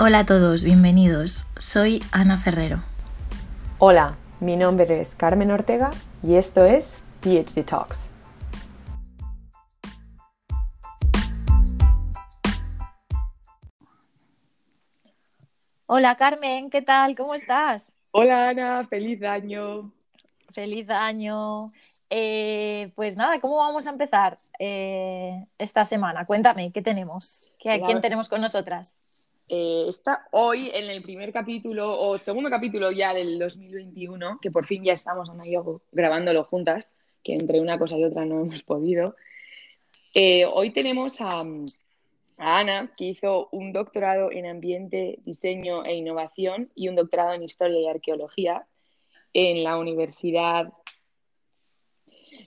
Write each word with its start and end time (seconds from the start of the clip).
Hola 0.00 0.20
a 0.20 0.26
todos, 0.26 0.62
bienvenidos. 0.62 1.50
Soy 1.58 2.00
Ana 2.12 2.38
Ferrero. 2.38 2.84
Hola, 3.78 4.16
mi 4.38 4.56
nombre 4.56 5.00
es 5.00 5.16
Carmen 5.16 5.50
Ortega 5.50 5.90
y 6.22 6.36
esto 6.36 6.64
es 6.64 7.02
PhD 7.20 7.64
Talks. 7.64 8.08
Hola 15.86 16.14
Carmen, 16.14 16.70
¿qué 16.70 16.80
tal? 16.80 17.16
¿Cómo 17.16 17.34
estás? 17.34 17.90
Hola 18.12 18.50
Ana, 18.50 18.86
feliz 18.86 19.20
año. 19.24 19.90
Feliz 20.52 20.88
año. 20.90 21.72
Eh, 22.08 22.92
pues 22.94 23.16
nada, 23.16 23.40
¿cómo 23.40 23.56
vamos 23.56 23.88
a 23.88 23.90
empezar 23.90 24.38
eh, 24.60 25.44
esta 25.58 25.84
semana? 25.84 26.24
Cuéntame, 26.24 26.70
¿qué 26.70 26.82
tenemos? 26.82 27.56
¿Qué, 27.58 27.82
¿Quién 27.84 28.00
tenemos 28.00 28.28
con 28.28 28.40
nosotras? 28.40 29.00
Eh, 29.50 29.86
está 29.88 30.28
hoy 30.32 30.70
en 30.74 30.90
el 30.90 31.02
primer 31.02 31.32
capítulo 31.32 31.98
o 31.98 32.18
segundo 32.18 32.50
capítulo 32.50 32.92
ya 32.92 33.14
del 33.14 33.38
2021, 33.38 34.38
que 34.42 34.50
por 34.50 34.66
fin 34.66 34.84
ya 34.84 34.92
estamos 34.92 35.30
Ana 35.30 35.46
y 35.46 35.56
grabándolo 35.90 36.44
juntas, 36.44 36.90
que 37.24 37.32
entre 37.32 37.60
una 37.60 37.78
cosa 37.78 37.96
y 37.96 38.04
otra 38.04 38.26
no 38.26 38.40
hemos 38.42 38.62
podido. 38.62 39.16
hoy 40.52 40.70
tenemos 40.70 41.20
a, 41.20 41.44
Ana, 42.36 42.92
que 42.96 43.06
hizo 43.06 43.48
un 43.50 43.72
doctorado 43.72 44.30
en 44.30 44.46
ambiente, 44.46 45.18
diseño 45.24 45.84
e 45.84 45.94
innovación 45.94 46.70
y 46.74 46.88
un 46.88 46.96
doctorado 46.96 47.32
en 47.32 47.42
historia 47.42 47.80
y 47.80 47.88
arqueología 47.88 48.66
en 49.32 49.64
la 49.64 49.78
Universidad 49.78 50.72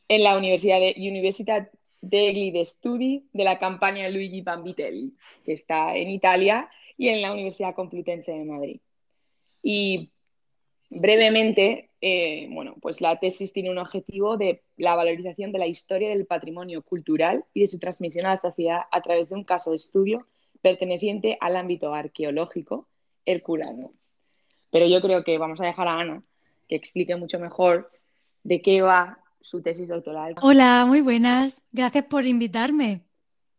en 0.07 0.23
la 0.23 0.37
Universidad 0.37 0.79
de 0.79 0.95
Università 0.97 1.69
degli 2.01 2.51
Studi 2.65 3.29
de 3.31 3.43
la 3.43 3.57
campaña 3.57 4.09
Luigi 4.09 4.41
Bambitelli, 4.41 5.13
que 5.45 5.53
está 5.53 5.95
en 5.95 6.09
Italia, 6.09 6.69
y 7.01 7.09
en 7.09 7.23
la 7.23 7.33
Universidad 7.33 7.73
Complutense 7.73 8.31
de 8.31 8.45
Madrid. 8.45 8.79
Y 9.63 10.11
brevemente, 10.91 11.89
eh, 11.99 12.47
bueno, 12.51 12.75
pues 12.79 13.01
la 13.01 13.19
tesis 13.19 13.51
tiene 13.51 13.71
un 13.71 13.79
objetivo 13.79 14.37
de 14.37 14.61
la 14.77 14.93
valorización 14.93 15.51
de 15.51 15.57
la 15.57 15.65
historia 15.65 16.09
del 16.09 16.27
patrimonio 16.27 16.83
cultural 16.83 17.43
y 17.55 17.61
de 17.61 17.67
su 17.67 17.79
transmisión 17.79 18.27
a 18.27 18.29
la 18.29 18.37
sociedad 18.37 18.81
a 18.91 19.01
través 19.01 19.29
de 19.29 19.35
un 19.35 19.43
caso 19.43 19.71
de 19.71 19.77
estudio 19.77 20.27
perteneciente 20.61 21.39
al 21.41 21.55
ámbito 21.55 21.91
arqueológico 21.91 22.87
herculano. 23.25 23.93
Pero 24.69 24.85
yo 24.85 25.01
creo 25.01 25.23
que 25.23 25.39
vamos 25.39 25.59
a 25.59 25.65
dejar 25.65 25.87
a 25.87 25.99
Ana 25.99 26.21
que 26.69 26.75
explique 26.75 27.15
mucho 27.15 27.39
mejor 27.39 27.89
de 28.43 28.61
qué 28.61 28.83
va 28.83 29.17
su 29.39 29.63
tesis 29.63 29.87
doctoral. 29.87 30.35
Hola, 30.39 30.85
muy 30.85 31.01
buenas. 31.01 31.63
Gracias 31.71 32.05
por 32.05 32.27
invitarme. 32.27 33.01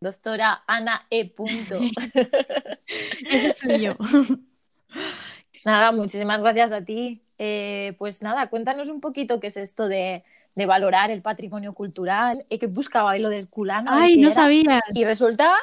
Doctora 0.03 0.65
Ana 0.67 1.07
E. 1.11 1.25
Punto. 1.27 1.79
Ese 3.31 3.55
soy 3.55 3.79
yo. 3.81 3.95
Nada, 5.65 5.93
muchísimas 5.93 6.41
gracias 6.43 6.73
a 6.73 6.85
ti. 6.85 7.23
Eh, 7.39 7.95
pues 7.99 8.21
nada, 8.21 8.49
cuéntanos 8.51 8.89
un 8.89 9.01
poquito 9.01 9.39
qué 9.39 9.47
es 9.47 9.57
esto 9.57 9.87
de, 9.87 10.25
valorar 10.55 11.11
el 11.13 11.23
patrimonio 11.23 11.73
cultural. 11.73 12.45
¿Qué 12.49 12.67
buscaba 12.67 13.17
lo 13.17 13.29
del 13.29 13.49
culano? 13.49 13.91
Ay, 13.93 14.17
no 14.17 14.31
sabía. 14.31 14.81
Y 14.93 15.05
resulta 15.05 15.55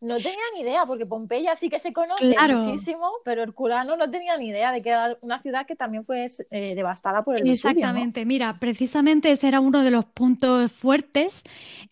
no 0.00 0.16
tenía 0.16 0.42
ni 0.54 0.60
idea, 0.60 0.84
porque 0.86 1.06
Pompeya 1.06 1.54
sí 1.54 1.68
que 1.70 1.78
se 1.78 1.92
conoce 1.92 2.34
muchísimo, 2.52 3.10
pero 3.24 3.42
Herculano 3.42 3.96
no 3.96 4.10
tenía 4.10 4.36
ni 4.36 4.48
idea 4.48 4.72
de 4.72 4.82
que 4.82 4.90
era 4.90 5.16
una 5.22 5.38
ciudad 5.38 5.66
que 5.66 5.76
también 5.76 6.04
fue 6.04 6.26
eh, 6.50 6.74
devastada 6.74 7.24
por 7.24 7.36
el 7.36 7.48
Exactamente, 7.48 8.26
mira, 8.26 8.54
precisamente 8.60 9.30
ese 9.30 9.48
era 9.48 9.60
uno 9.60 9.82
de 9.82 9.90
los 9.90 10.04
puntos 10.04 10.70
fuertes 10.72 11.42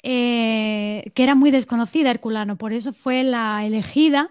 eh, 0.03 1.11
que 1.15 1.23
era 1.23 1.35
muy 1.35 1.51
desconocida 1.51 2.11
Herculano, 2.11 2.57
por 2.57 2.73
eso 2.73 2.93
fue 2.93 3.23
la 3.25 3.65
elegida 3.65 4.31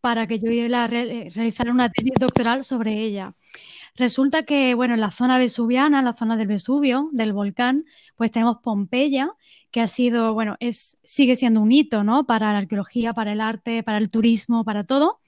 para 0.00 0.26
que 0.26 0.40
yo 0.40 0.50
la 0.68 0.88
realizara 0.88 1.70
una 1.70 1.88
tesis 1.90 2.14
doctoral 2.18 2.64
sobre 2.64 2.98
ella. 2.98 3.34
Resulta 3.94 4.44
que, 4.44 4.74
bueno, 4.74 4.94
en 4.94 5.00
la 5.00 5.10
zona 5.10 5.38
vesuviana, 5.38 5.98
en 5.98 6.04
la 6.06 6.14
zona 6.14 6.36
del 6.36 6.46
Vesubio, 6.46 7.08
del 7.12 7.32
volcán, 7.32 7.84
pues 8.16 8.30
tenemos 8.30 8.58
Pompeya, 8.62 9.30
que 9.70 9.80
ha 9.80 9.86
sido, 9.86 10.34
bueno, 10.34 10.56
es, 10.60 10.98
sigue 11.02 11.36
siendo 11.36 11.60
un 11.60 11.72
hito, 11.72 12.04
¿no? 12.04 12.24
Para 12.24 12.52
la 12.52 12.58
arqueología, 12.58 13.12
para 13.14 13.32
el 13.32 13.40
arte, 13.40 13.82
para 13.82 13.98
el 13.98 14.10
turismo, 14.10 14.64
para 14.64 14.84
todo. 14.84 15.20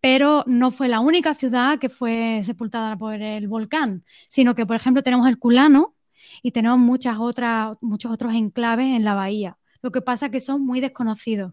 Pero 0.00 0.44
no 0.46 0.70
fue 0.70 0.88
la 0.88 1.00
única 1.00 1.34
ciudad 1.34 1.78
que 1.78 1.88
fue 1.90 2.42
sepultada 2.44 2.96
por 2.96 3.14
el 3.20 3.48
volcán, 3.48 4.04
sino 4.28 4.54
que, 4.54 4.66
por 4.66 4.76
ejemplo, 4.76 5.02
tenemos 5.02 5.28
el 5.28 5.38
Culano 5.38 5.94
y 6.42 6.52
tenemos 6.52 6.78
muchas 6.78 7.16
otras, 7.18 7.76
muchos 7.80 8.10
otros 8.10 8.34
enclaves 8.34 8.86
en 8.86 9.04
la 9.04 9.14
bahía. 9.14 9.58
Lo 9.82 9.90
que 9.92 10.00
pasa 10.02 10.26
es 10.26 10.32
que 10.32 10.40
son 10.40 10.64
muy 10.64 10.80
desconocidos 10.80 11.52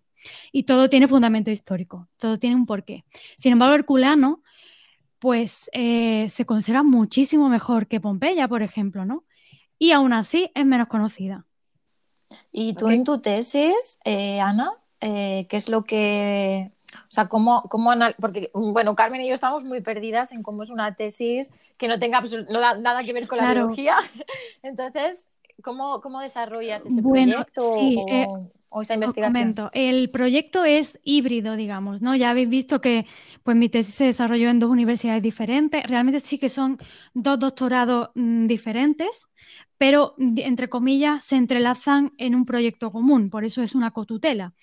y 0.52 0.64
todo 0.64 0.90
tiene 0.90 1.08
fundamento 1.08 1.52
histórico, 1.52 2.10
todo 2.18 2.40
tiene 2.40 2.56
un 2.56 2.66
porqué. 2.66 3.06
Sin 3.38 3.54
embargo, 3.54 3.76
el 3.76 3.86
Culano, 3.86 4.44
pues 5.20 5.70
eh, 5.74 6.28
se 6.30 6.46
conserva 6.46 6.84
muchísimo 6.84 7.50
mejor 7.50 7.88
que 7.88 8.00
Pompeya, 8.00 8.48
por 8.48 8.62
ejemplo, 8.62 9.06
¿no? 9.06 9.24
Y 9.80 9.92
aún 9.92 10.14
así 10.14 10.52
es 10.56 10.66
menos 10.66 10.88
conocida. 10.88 11.46
Y 12.52 12.74
tú 12.74 12.90
en 12.90 13.04
tu 13.04 13.20
tesis, 13.20 14.00
eh, 14.04 14.40
Ana, 14.42 14.72
eh, 15.02 15.48
¿qué 15.50 15.58
es 15.58 15.70
lo 15.70 15.84
que... 15.84 16.72
O 16.94 17.12
sea, 17.12 17.28
¿cómo, 17.28 17.64
cómo 17.64 17.92
porque, 18.20 18.50
bueno, 18.54 18.96
Carmen 18.96 19.22
y 19.22 19.28
yo 19.28 19.34
estamos 19.34 19.66
muy 19.66 19.82
perdidas 19.82 20.32
en 20.32 20.42
cómo 20.42 20.64
es 20.64 20.70
una 20.70 20.96
tesis 20.96 21.54
que 21.78 21.88
no 21.88 22.00
tenga 22.00 22.24
nada 22.80 23.04
que 23.04 23.14
ver 23.14 23.28
con 23.28 23.38
la 23.38 23.54
biología. 23.54 23.98
Entonces, 24.64 25.28
¿cómo, 25.64 26.02
cómo 26.02 26.22
desarrollas 26.22 26.86
ese 26.86 27.02
proyecto 27.02 27.62
o, 27.62 28.50
esa 28.82 28.94
investigación? 28.96 29.56
El 29.74 30.10
proyecto 30.10 30.64
es 30.64 31.00
híbrido, 31.04 31.56
digamos, 31.56 32.02
¿no? 32.02 32.16
Ya 32.16 32.30
habéis 32.30 32.50
visto 32.50 32.82
que 32.82 33.06
pues, 33.44 33.58
mi 33.58 33.70
tesis 33.70 33.96
se 33.96 34.06
desarrolló 34.06 34.50
en 34.50 34.60
dos 34.60 34.70
universidades 34.70 35.24
diferentes. 35.24 35.84
Realmente 35.84 36.20
sí 36.20 36.38
que 36.38 36.50
son 36.50 36.78
dos 37.14 37.40
doctorados 37.40 38.10
mm, 38.16 38.48
diferentes, 38.48 39.28
pero 39.78 40.16
entre 40.18 40.70
comillas 40.70 41.24
se 41.26 41.36
entrelazan 41.36 42.14
en 42.18 42.36
un 42.36 42.46
proyecto 42.46 42.92
común, 42.92 43.30
por 43.30 43.46
eso 43.46 43.62
es 43.62 43.76
una 43.76 43.92
cotutela. 43.92 44.54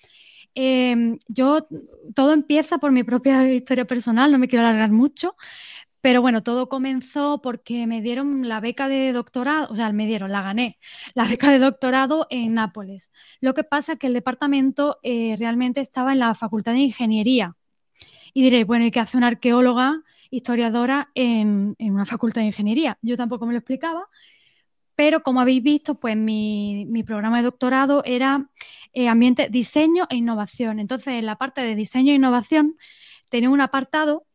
Em, 0.55 1.19
yo, 1.27 1.67
todo 2.15 2.31
empieza 2.31 2.77
por 2.77 2.91
mi 2.91 3.03
propia 3.03 3.53
historia 3.53 3.85
personal, 3.85 4.31
no 4.31 4.39
me 4.39 4.47
quiero 4.47 4.65
alargar 4.65 4.91
mucho, 4.91 5.35
pero 6.05 6.21
bueno, 6.21 6.43
todo 6.43 6.69
comenzó 6.69 7.41
porque 7.41 7.87
me 7.87 7.99
dieron 7.99 8.47
la 8.47 8.59
beca 8.59 8.87
de 8.87 9.11
doctorado, 9.11 9.71
o 9.71 9.75
sea, 9.75 9.91
me 9.91 10.05
dieron, 10.05 10.31
la 10.31 10.43
gané, 10.43 10.77
la 11.15 11.25
beca 11.25 11.49
de 11.49 11.57
doctorado 11.57 12.27
en 12.29 12.53
Nápoles. 12.53 13.11
Lo 13.41 13.55
que 13.55 13.63
pasa 13.63 13.93
es 13.93 13.97
que 13.97 14.05
el 14.05 14.13
departamento 14.13 14.99
eh, 15.01 15.35
realmente 15.39 15.81
estaba 15.81 16.13
en 16.13 16.19
la 16.19 16.35
Facultad 16.35 16.73
de 16.73 16.81
Ingeniería. 16.81 17.55
Y 18.35 18.43
diréis, 18.43 18.67
bueno, 18.67 18.85
¿y 18.85 18.91
qué 18.91 18.99
hace 18.99 19.17
una 19.17 19.25
arqueóloga, 19.25 20.03
historiadora 20.29 21.09
en, 21.15 21.75
una 21.79 22.05
facultad 22.05 22.41
de 22.41 22.47
ingeniería? 22.47 22.99
Yo 23.01 23.17
tampoco 23.17 23.47
me 23.47 23.53
lo 23.53 23.57
explicaba 23.57 24.07
pero 24.95 25.23
como 25.23 25.41
habéis 25.41 25.63
visto, 25.63 25.95
pues 25.99 26.15
mi, 26.15 27.03
programa 27.03 27.37
de 27.37 27.43
doctorado 27.45 28.03
era 28.05 28.47
eh, 28.93 29.07
ambiente, 29.07 29.49
diseño 29.49 30.05
e 30.11 30.17
innovación. 30.17 30.79
Entonces, 30.79 31.15
en 31.15 31.25
la 31.25 31.35
parte 31.37 31.61
de 31.61 31.73
diseño 31.75 32.11
e 32.11 32.15
innovación 32.15 32.77
tenía 33.29 33.49
un 33.49 33.59
apartado 33.59 34.27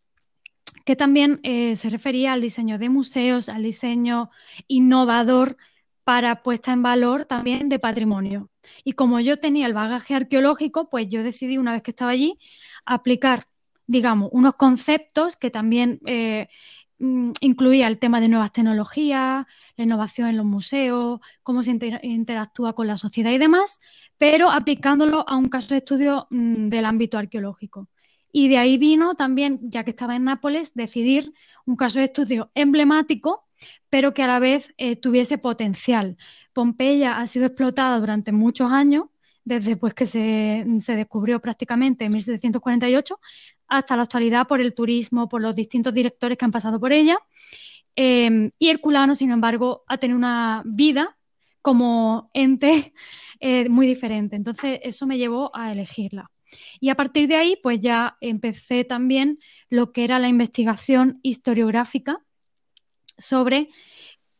que 0.90 0.96
también 0.96 1.38
eh, 1.44 1.76
se 1.76 1.88
refería 1.88 2.32
al 2.32 2.40
diseño 2.40 2.76
de 2.76 2.88
museos, 2.88 3.48
al 3.48 3.62
diseño 3.62 4.28
innovador 4.66 5.56
para 6.02 6.42
puesta 6.42 6.72
en 6.72 6.82
valor 6.82 7.26
también 7.26 7.68
de 7.68 7.78
patrimonio. 7.78 8.50
Y 8.82 8.94
como 8.94 9.20
yo 9.20 9.36
tenía 9.38 9.68
el 9.68 9.72
bagaje 9.72 10.16
arqueológico, 10.16 10.90
pues 10.90 11.06
yo 11.08 11.22
decidí, 11.22 11.58
una 11.58 11.74
vez 11.74 11.82
que 11.82 11.92
estaba 11.92 12.10
allí, 12.10 12.40
aplicar, 12.84 13.44
digamos, 13.86 14.30
unos 14.32 14.54
conceptos 14.56 15.36
que 15.36 15.52
también 15.52 16.00
eh, 16.06 16.48
Mm, 17.00 17.32
incluía 17.40 17.88
el 17.88 17.98
tema 17.98 18.20
de 18.20 18.28
nuevas 18.28 18.52
tecnologías, 18.52 19.46
la 19.76 19.84
innovación 19.84 20.28
en 20.28 20.36
los 20.36 20.44
museos, 20.44 21.20
cómo 21.42 21.62
se 21.62 21.70
interactúa 22.02 22.74
con 22.74 22.86
la 22.86 22.98
sociedad 22.98 23.30
y 23.30 23.38
demás, 23.38 23.80
pero 24.18 24.50
aplicándolo 24.50 25.24
a 25.26 25.36
un 25.36 25.47
caso 25.47 25.72
de 25.72 25.78
estudio 25.78 26.26
mm, 26.30 26.68
del 26.68 26.84
ámbito 26.84 27.16
arqueológico. 27.16 27.88
Y 28.32 28.48
de 28.48 28.59
ahí 28.59 28.78
vino 28.78 29.15
también, 29.15 29.59
ya 29.62 29.84
que 29.84 29.91
estaba 29.91 30.16
en 30.16 30.24
Nápoles, 30.24 30.74
decidir 30.74 31.32
un 31.66 31.77
caso 31.77 31.98
de 31.98 32.06
estudio 32.06 32.50
emblemático, 32.54 33.44
pero 33.88 34.15
que 34.15 34.22
a 34.22 34.27
la 34.27 34.38
vez 34.38 34.72
eh, 34.78 34.97
tuviese 34.97 35.38
potencial. 35.38 36.16
Pompeya 36.53 37.18
ha 37.18 37.27
sido 37.27 37.47
explotada 37.47 37.98
durante 37.98 38.32
muchos 38.32 38.71
años, 38.71 39.04
desde 39.44 39.77
pues, 39.77 39.94
que 39.94 40.06
se, 40.06 40.65
se 40.80 40.97
descubrió 40.97 41.41
prácticamente 41.41 42.04
en 42.04 42.12
1748 42.12 43.18
hasta 43.68 43.97
la 43.97 44.03
actualidad 44.03 44.47
por 44.47 44.60
el 44.60 44.74
turismo, 44.74 45.28
por 45.28 45.41
los 45.41 45.54
distintos 45.56 45.94
directores 45.94 46.36
que 46.36 46.44
han 46.44 46.53
pasado 46.53 46.78
por 46.80 46.92
ella. 46.92 47.18
Em, 47.97 48.50
y 48.59 48.71
Herculano, 48.71 49.15
sin 49.15 49.30
embargo, 49.30 49.84
ha 49.86 49.98
tenido 49.98 50.18
una 50.18 50.62
vida 50.65 51.16
como 51.62 52.30
ente 52.34 52.92
eh, 53.41 53.68
muy 53.68 53.86
diferente. 53.86 54.36
Entonces, 54.36 54.80
eso 54.82 55.06
me 55.06 55.18
llevó 55.18 55.50
a 55.54 55.72
elegirla. 55.72 56.30
Y 56.80 56.91
a 56.91 56.94
partir 56.94 57.28
de 57.28 57.36
ahí, 57.36 57.58
pues 57.62 57.80
ya 57.80 58.16
empecé 58.20 58.84
también 58.84 59.38
lo 59.68 59.92
que 59.92 60.04
era 60.04 60.18
la 60.18 60.28
investigación 60.28 61.20
historiográfica 61.22 62.20
sobre 63.18 63.68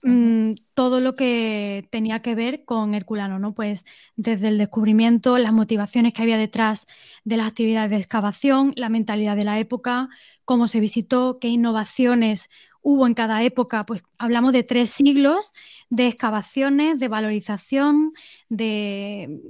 mm, 0.03 0.53
todo 0.75 1.01
lo 1.01 1.15
que 1.17 1.87
tenía 1.91 2.23
que 2.23 2.35
ver 2.35 2.65
con 2.65 2.95
Herculano, 2.95 3.39
¿no? 3.39 3.55
Pues 3.55 3.85
desde 4.17 4.49
el 4.49 4.59
descubrimiento, 4.59 5.39
las 5.39 5.53
motivaciones 5.53 6.15
que 6.15 6.23
había 6.23 6.39
detrás 6.39 6.87
de 7.25 7.37
las 7.37 7.49
actividades 7.49 7.91
de 7.91 7.97
excavación, 7.97 8.73
la 8.77 8.89
mentalidad 8.89 9.37
de 9.37 9.45
la 9.45 9.59
época, 9.59 10.09
cómo 10.45 10.69
se 10.69 10.81
visitó, 10.81 11.39
qué 11.41 11.49
innovaciones 11.49 12.49
hubo 12.83 13.07
en 13.07 13.15
cada 13.15 13.43
época, 13.43 13.85
pues 13.85 14.03
hablamos 14.19 14.53
de 14.53 14.63
tres 14.63 14.91
siglos 14.91 15.53
de 15.91 16.07
excavaciones, 16.07 16.99
de 16.99 17.09
valorización, 17.09 18.13
de, 18.49 19.41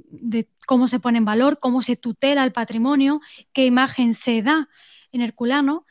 cómo 0.66 0.88
se 0.88 1.00
pone 1.00 1.18
en 1.18 1.24
valor, 1.24 1.58
cómo 1.60 1.82
se 1.82 1.96
tutela 1.96 2.44
el 2.44 2.52
patrimonio, 2.52 3.20
qué 3.52 3.66
imagen 3.66 4.14
se 4.14 4.42
da 4.42 4.68
en 5.12 5.20
Herculano. 5.20 5.86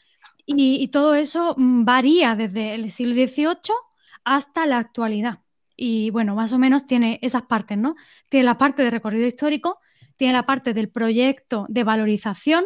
Y, 0.46 0.88
todo 0.88 1.14
eso 1.14 1.54
mm, 1.58 1.86
varía 1.86 2.36
desde 2.36 2.74
el 2.74 2.90
siglo 2.90 3.14
XVIII 3.14 3.74
hasta 4.24 4.66
la 4.66 4.80
actualidad. 4.80 5.40
Y 5.76 6.10
bueno, 6.10 6.36
más 6.36 6.52
o 6.54 6.58
menos 6.58 6.88
tiene 6.88 7.20
esas 7.22 7.44
partes, 7.44 7.78
¿no? 7.78 7.96
Tiene 8.30 8.46
la 8.46 8.58
parte 8.58 8.84
de 8.84 8.90
recorrido 8.90 9.28
histórico, 9.28 9.80
tiene 10.18 10.34
la 10.34 10.46
parte 10.46 10.74
del 10.74 10.90
proyecto 10.90 11.66
de 11.70 11.84
valorización, 11.84 12.66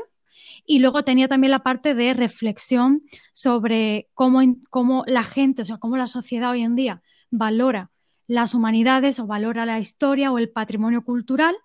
y 0.66 0.80
luego 0.80 1.04
tenía 1.04 1.28
también 1.28 1.52
la 1.52 1.64
parte 1.64 1.94
de 1.94 2.14
reflexión 2.14 3.04
sobre 3.34 4.08
cómo, 4.14 4.42
cómo 4.70 5.04
la 5.08 5.24
gente, 5.24 5.64
o 5.64 5.66
sea, 5.66 5.78
cómo 5.78 5.98
la 5.98 6.08
sociedad 6.08 6.52
hoy 6.52 6.62
en 6.62 6.76
día 6.76 7.02
valora 7.30 7.92
las 8.28 8.54
humanidades 8.54 9.20
o 9.20 9.28
valora 9.28 9.66
la 9.66 9.80
historia 9.80 10.32
o 10.32 10.38
el 10.38 10.50
patrimonio 10.50 11.04
cultural, 11.04 11.56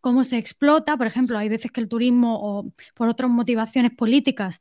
cómo 0.00 0.24
se 0.24 0.38
explota. 0.38 0.96
Por 0.96 1.06
ejemplo, 1.06 1.38
hay 1.38 1.48
veces 1.48 1.70
que 1.72 1.80
el 1.80 1.88
turismo 1.88 2.38
o 2.40 2.72
por 2.94 3.08
otras 3.08 3.30
motivaciones 3.30 3.92
políticas 3.92 4.60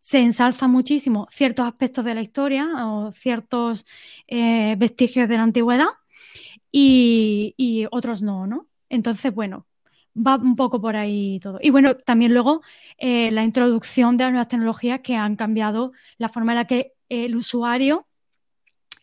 se 0.00 0.18
ensalza 0.20 0.68
muchísimo 0.68 1.28
ciertos 1.30 1.66
aspectos 1.66 2.04
de 2.04 2.14
la 2.14 2.22
historia 2.22 2.68
o 2.86 3.12
ciertos 3.12 3.86
eh, 4.26 4.74
vestigios 4.76 5.28
de 5.28 5.36
la 5.36 5.44
antigüedad 5.44 5.86
y, 6.72 7.54
y, 7.56 7.86
otros 7.90 8.22
no, 8.22 8.46
¿no? 8.46 8.68
Entonces, 8.88 9.34
bueno, 9.34 9.66
va 10.14 10.36
un 10.36 10.56
poco 10.56 10.80
por 10.80 10.96
ahí 10.96 11.40
todo. 11.40 11.58
Y 11.60 11.70
bueno, 11.70 11.96
también 11.96 12.32
luego 12.32 12.62
eh, 12.98 13.30
la 13.30 13.44
introducción 13.44 14.16
de 14.16 14.24
las 14.24 14.32
nuevas 14.32 14.48
tecnologías 14.48 15.00
que 15.00 15.16
han 15.16 15.36
cambiado 15.36 15.92
la 16.18 16.28
forma 16.28 16.52
en 16.52 16.56
la 16.56 16.66
que 16.66 16.92
el 17.08 17.36
usuario 17.36 18.06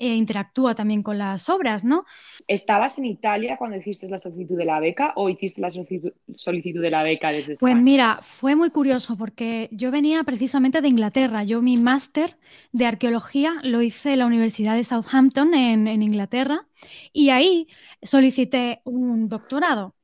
eh, 0.02 0.16
interactúa 0.16 0.76
también 0.76 1.04
con 1.04 1.18
las 1.18 1.50
obras, 1.50 1.84
¿no? 1.84 2.06
¿Estabas 2.48 2.98
en 2.98 3.04
Italia 3.04 3.58
cuando 3.58 3.76
hiciste 3.76 4.08
la 4.08 4.18
solicitud 4.18 4.58
de 4.58 4.64
la 4.64 4.80
beca 4.80 5.12
o 5.18 5.28
hiciste 5.28 5.60
la 5.60 5.70
solicitud, 5.70 6.82
de 6.82 6.90
la 6.90 7.04
beca 7.04 7.34
desde 7.34 7.52
España? 7.52 7.74
Pues 7.74 7.84
mira, 7.84 8.16
fue 8.22 8.56
muy 8.56 8.70
curioso 8.70 9.18
porque 9.18 9.68
yo 9.74 9.92
venía 9.92 10.24
precisamente 10.24 10.80
de 10.80 10.88
Inglaterra. 10.88 11.44
Yo 11.44 11.62
mi 11.62 11.76
máster 11.76 12.38
de 12.72 12.86
arqueología 12.86 13.56
lo 13.64 13.82
hice 13.82 14.14
en 14.14 14.20
la 14.20 14.26
Universidad 14.26 14.76
de 14.76 14.86
Southampton 14.86 15.54
en, 15.54 15.86
en 15.90 16.02
Inglaterra 16.02 16.66
y 17.12 17.32
ahí 17.32 17.68
solicité 18.02 18.80
un 18.86 19.28
doctorado. 19.28 19.96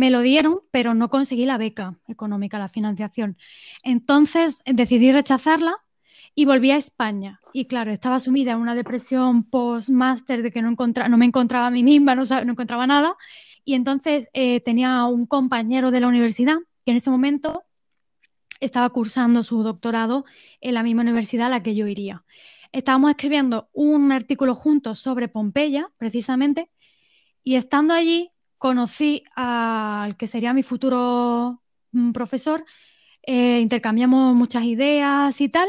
Me 0.00 0.10
lo 0.10 0.22
dieron, 0.22 0.60
pero 0.70 0.94
no 0.94 1.10
conseguí 1.10 1.44
la 1.44 1.58
beca 1.58 1.98
económica, 2.08 2.58
la 2.58 2.70
financiación. 2.70 3.36
Entonces 3.82 4.62
decidí 4.64 5.12
rechazarla 5.12 5.76
y 6.34 6.46
volví 6.46 6.70
a 6.70 6.76
España. 6.76 7.38
Y 7.52 7.66
claro, 7.66 7.90
estaba 7.90 8.18
sumida 8.18 8.52
en 8.52 8.60
una 8.60 8.74
depresión 8.74 9.44
post-máster 9.44 10.42
de 10.42 10.52
que 10.52 10.62
no, 10.62 10.70
no 10.70 11.16
me 11.18 11.26
encontraba 11.26 11.66
a 11.66 11.70
mí 11.70 11.82
misma, 11.82 12.14
no, 12.14 12.24
encontraba 12.24 12.86
nada. 12.86 13.14
Y 13.62 13.74
entonces 13.74 14.30
eh, 14.32 14.62
tenía 14.62 15.04
un 15.04 15.26
compañero 15.26 15.90
de 15.90 16.00
la 16.00 16.08
universidad 16.08 16.56
que 16.86 16.92
en 16.92 16.96
ese 16.96 17.10
momento 17.10 17.64
estaba 18.58 18.88
cursando 18.88 19.42
su 19.42 19.62
doctorado 19.62 20.24
en 20.62 20.72
la 20.72 20.82
misma 20.82 21.02
universidad 21.02 21.48
a 21.48 21.50
la 21.50 21.62
que 21.62 21.74
yo 21.74 21.86
iría. 21.86 22.24
Estábamos 22.72 23.10
escribiendo 23.10 23.68
un 23.74 24.12
artículo 24.12 24.54
juntos 24.54 24.98
sobre 24.98 25.28
Pompeya, 25.28 25.90
precisamente, 25.98 26.70
y 27.44 27.56
estando 27.56 27.92
allí 27.92 28.30
conocí 28.60 29.24
al 29.34 30.18
que 30.18 30.28
sería 30.28 30.52
mi 30.52 30.62
futuro 30.62 31.62
mm, 31.92 32.12
profesor, 32.12 32.62
eh, 33.22 33.58
intercambiamos 33.58 34.36
muchas 34.36 34.64
ideas 34.64 35.40
y 35.40 35.48
tal, 35.48 35.66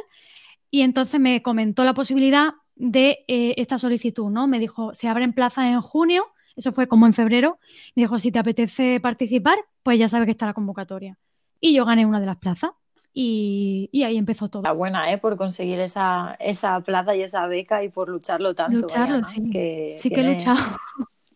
y 0.70 0.82
entonces 0.82 1.20
me 1.20 1.42
comentó 1.42 1.86
la 1.86 1.94
posibilidad 1.94 2.50
de 2.76 3.24
eh, 3.30 3.54
esta 3.56 3.78
solicitud, 3.78 4.30
¿no? 4.30 4.46
Me 4.46 4.60
dijo, 4.60 4.94
se 4.94 5.08
abren 5.08 5.32
plazas 5.32 5.68
en 5.68 5.80
junio, 5.82 6.26
eso 6.58 6.74
fue 6.74 6.88
como 6.88 7.06
en 7.08 7.14
febrero, 7.14 7.60
me 7.96 8.04
dijo, 8.04 8.20
si 8.20 8.30
te 8.30 8.40
apetece 8.40 9.00
participar, 9.00 9.58
pues 9.84 9.98
ya 9.98 10.10
sabes 10.10 10.26
que 10.26 10.32
está 10.32 10.46
la 10.46 10.54
convocatoria. 10.54 11.18
Y 11.62 11.74
yo 11.74 11.86
gané 11.86 12.06
una 12.06 12.20
de 12.20 12.26
las 12.26 12.38
plazas. 12.38 12.72
Y, 13.14 13.90
ahí 14.06 14.18
empezó 14.18 14.50
todo. 14.50 14.64
La 14.64 14.72
buena, 14.72 15.12
¿eh? 15.12 15.18
Por 15.18 15.36
conseguir 15.36 15.80
esa, 15.82 16.38
esa 16.40 16.80
plaza 16.80 17.14
y 17.14 17.22
esa 17.22 17.46
beca 17.46 17.84
y 17.84 17.90
por 17.90 18.08
lucharlo 18.10 18.56
tanto. 18.56 18.80
Lucharlo, 18.80 19.24
sí. 19.26 19.50
Que 19.50 19.98
sí 20.00 20.10
que 20.10 20.22
he 20.22 20.24
luchado 20.24 20.60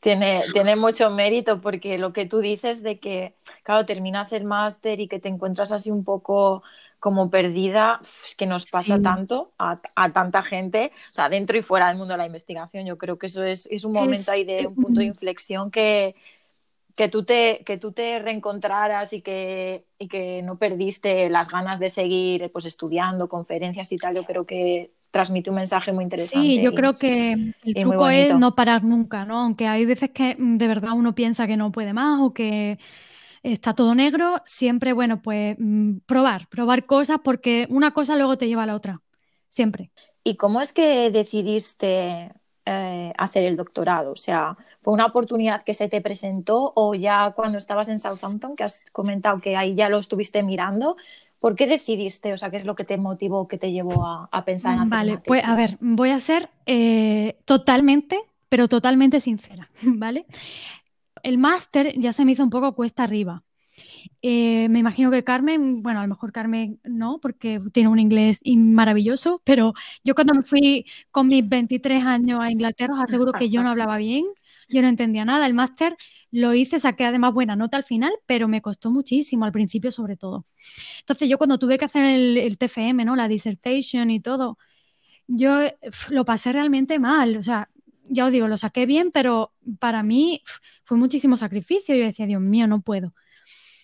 tiene, 0.06 0.44
tiene 0.54 0.76
mucho 0.76 1.10
mérito 1.10 1.62
porque 1.62 1.98
lo 1.98 2.14
que 2.14 2.28
tú 2.28 2.38
dices 2.38 2.84
de 2.84 3.00
que, 3.00 3.34
claro, 3.64 3.88
terminas 3.88 4.34
el 4.34 4.44
máster 4.44 5.00
y 5.00 5.08
que 5.08 5.20
te 5.20 5.30
encuentras 5.30 5.72
así 5.72 5.90
un 5.90 6.04
poco 6.04 6.62
como 7.00 7.32
perdida, 7.32 8.00
es 8.24 8.36
que 8.36 8.46
nos 8.46 8.68
pasa 8.68 9.02
tanto 9.02 9.54
a, 9.58 9.80
tanta 10.14 10.44
gente, 10.44 10.92
o 11.10 11.14
sea, 11.14 11.28
dentro 11.28 11.58
y 11.58 11.64
fuera 11.64 11.88
del 11.88 11.98
mundo 11.98 12.14
de 12.14 12.20
la 12.20 12.28
investigación. 12.28 12.86
Yo 12.86 13.00
creo 13.00 13.18
que 13.18 13.26
eso 13.26 13.44
es, 13.44 13.68
es 13.72 13.84
un 13.84 13.94
momento 13.94 14.32
ahí 14.32 14.44
de 14.44 14.68
un 14.68 14.76
punto 14.76 15.00
de 15.00 15.08
inflexión 15.08 15.72
que, 15.72 16.14
que 16.96 17.10
tú 17.10 17.24
te, 17.24 17.64
que 17.66 17.80
tú 17.80 17.92
te 17.92 18.20
reencontraras 18.20 19.12
y 19.12 19.24
que, 19.24 19.86
y 19.98 20.08
que 20.08 20.44
no 20.44 20.60
perdiste 20.60 21.32
las 21.32 21.50
ganas 21.50 21.80
de 21.80 21.90
seguir 21.90 22.52
pues, 22.52 22.66
estudiando, 22.66 23.28
conferencias 23.28 23.92
y 23.92 23.98
tal, 23.98 24.14
yo 24.14 24.24
creo 24.24 24.46
que 24.46 24.92
transmite 25.16 25.50
un 25.50 25.56
mensaje 25.56 25.94
muy 25.94 26.04
interesante. 26.04 26.46
Sí, 26.46 26.62
yo 26.62 26.76
creo 26.76 26.94
que 26.94 27.54
el 27.64 27.74
truco 27.74 28.10
es 28.10 28.36
no 28.36 28.54
parar 28.54 28.84
nunca, 28.84 29.24
¿no? 29.24 29.40
Aunque 29.40 29.66
hay 29.66 29.86
veces 29.86 30.10
que 30.10 30.36
mm, 30.38 30.58
de 30.58 30.68
verdad 30.68 30.92
uno 30.94 31.16
piensa 31.16 31.48
que 31.48 31.56
no 31.56 31.72
puede 31.72 31.94
más 31.94 32.20
o 32.22 32.34
que 32.34 32.78
está 33.42 33.74
todo 33.74 33.96
negro, 33.96 34.42
siempre, 34.46 34.92
bueno, 34.92 35.22
pues 35.22 35.56
mm, 35.58 36.00
probar, 36.06 36.50
probar 36.50 36.86
cosas 36.86 37.20
porque 37.24 37.66
una 37.70 37.92
cosa 37.92 38.18
luego 38.18 38.38
te 38.38 38.50
lleva 38.50 38.64
a 38.64 38.66
la 38.66 38.76
otra, 38.76 39.04
siempre. 39.50 39.90
¿Y 40.22 40.36
cómo 40.36 40.60
es 40.60 40.74
que 40.74 41.10
decidiste 41.12 42.34
eh, 42.66 43.14
hacer 43.18 43.46
el 43.46 43.56
doctorado? 43.56 44.12
O 44.12 44.18
sea, 44.18 44.58
¿fue 44.82 44.94
una 44.94 45.06
oportunidad 45.06 45.64
que 45.64 45.74
se 45.74 45.88
te 45.88 46.02
presentó 46.02 46.74
o 46.76 46.94
ya 46.94 47.32
cuando 47.38 47.58
estabas 47.58 47.88
en 47.88 48.00
Southampton, 48.00 48.58
que 48.58 48.66
has 48.66 48.84
comentado 48.92 49.40
que 49.40 49.56
ahí 49.56 49.76
ya 49.76 49.88
lo 49.88 50.00
estuviste 50.00 50.44
mirando, 50.44 50.98
¿Por 51.46 51.56
qué 51.56 51.68
decidiste? 51.68 52.34
O 52.34 52.40
sea, 52.40 52.50
¿qué 52.50 52.58
es 52.58 52.66
lo 52.66 52.74
que 52.74 52.86
te 52.86 52.98
motivó, 52.98 53.48
que 53.48 53.60
te 53.60 53.72
llevó 53.72 54.04
a, 54.04 54.46
pensar 54.46 54.74
en 54.74 54.80
hacer 54.80 54.90
Vale, 54.90 55.18
pues 55.20 55.46
a 55.46 55.56
ver, 55.56 55.70
voy 55.80 56.10
a 56.10 56.18
ser 56.18 56.50
eh, 56.66 57.38
totalmente, 57.46 58.20
pero 58.50 58.68
totalmente 58.68 59.20
sincera, 59.20 59.70
¿vale? 59.84 60.26
El 61.22 61.38
máster 61.38 61.94
ya 62.00 62.14
se 62.14 62.26
me 62.26 62.32
hizo 62.32 62.42
un 62.42 62.50
poco 62.50 62.74
cuesta 62.74 63.04
arriba. 63.04 63.44
Eh, 64.24 64.70
me 64.70 64.80
imagino 64.80 65.12
que 65.12 65.24
Carmen, 65.24 65.84
bueno, 65.84 66.00
a 66.00 66.02
lo 66.02 66.10
mejor 66.10 66.32
Carmen 66.32 66.80
no, 66.84 67.20
porque 67.22 67.62
tiene 67.72 67.90
un 67.90 68.00
inglés 68.00 68.42
maravilloso, 68.44 69.40
pero 69.44 69.76
yo 70.04 70.16
cuando 70.16 70.34
me 70.34 70.42
fui 70.42 70.88
con 71.12 71.28
mis 71.28 71.48
23 71.48 72.04
años 72.06 72.40
a 72.42 72.50
Inglaterra, 72.50 72.96
os 72.96 73.02
aseguro 73.02 73.34
que 73.34 73.52
yo 73.52 73.62
no 73.62 73.70
hablaba 73.70 73.98
bien 73.98 74.26
yo 74.70 74.82
no 74.82 74.88
entendía 74.88 75.26
nada. 75.26 75.46
El 75.46 75.54
máster 75.54 75.96
lo 76.32 76.54
hice, 76.54 76.80
saqué 76.80 77.06
además 77.06 77.34
buena 77.34 77.56
nota 77.56 77.78
al 77.78 77.84
final, 77.84 78.12
pero 78.26 78.48
me 78.48 78.62
costó 78.62 78.92
muchísimo 78.92 79.46
al 79.46 79.52
principio 79.52 79.92
sobre 79.92 80.18
todo. 80.18 80.46
Entonces 81.00 81.30
yo 81.30 81.38
cuando 81.38 81.60
tuve 81.60 81.78
que 81.78 81.86
hacer 81.86 82.06
el, 82.06 82.58
TFM, 82.58 83.06
¿no? 83.06 83.16
La 83.16 83.28
dissertation 83.28 84.10
y 84.12 84.20
todo, 84.20 84.58
yo 85.28 85.60
lo 86.10 86.26
pasé 86.26 86.52
realmente 86.54 87.00
mal. 87.00 87.38
O 87.38 87.44
sea, 87.44 87.70
ya 88.10 88.26
os 88.26 88.32
digo, 88.32 88.48
lo 88.48 88.58
saqué 88.58 88.86
bien, 88.86 89.12
pero 89.12 89.54
para 89.80 90.04
mí 90.04 90.42
fue 90.84 90.98
muchísimo 90.98 91.38
sacrificio. 91.38 91.96
Yo 91.96 92.06
decía, 92.06 92.26
Dios 92.26 92.42
mío, 92.42 92.68
no 92.68 92.82
puedo. 92.82 93.14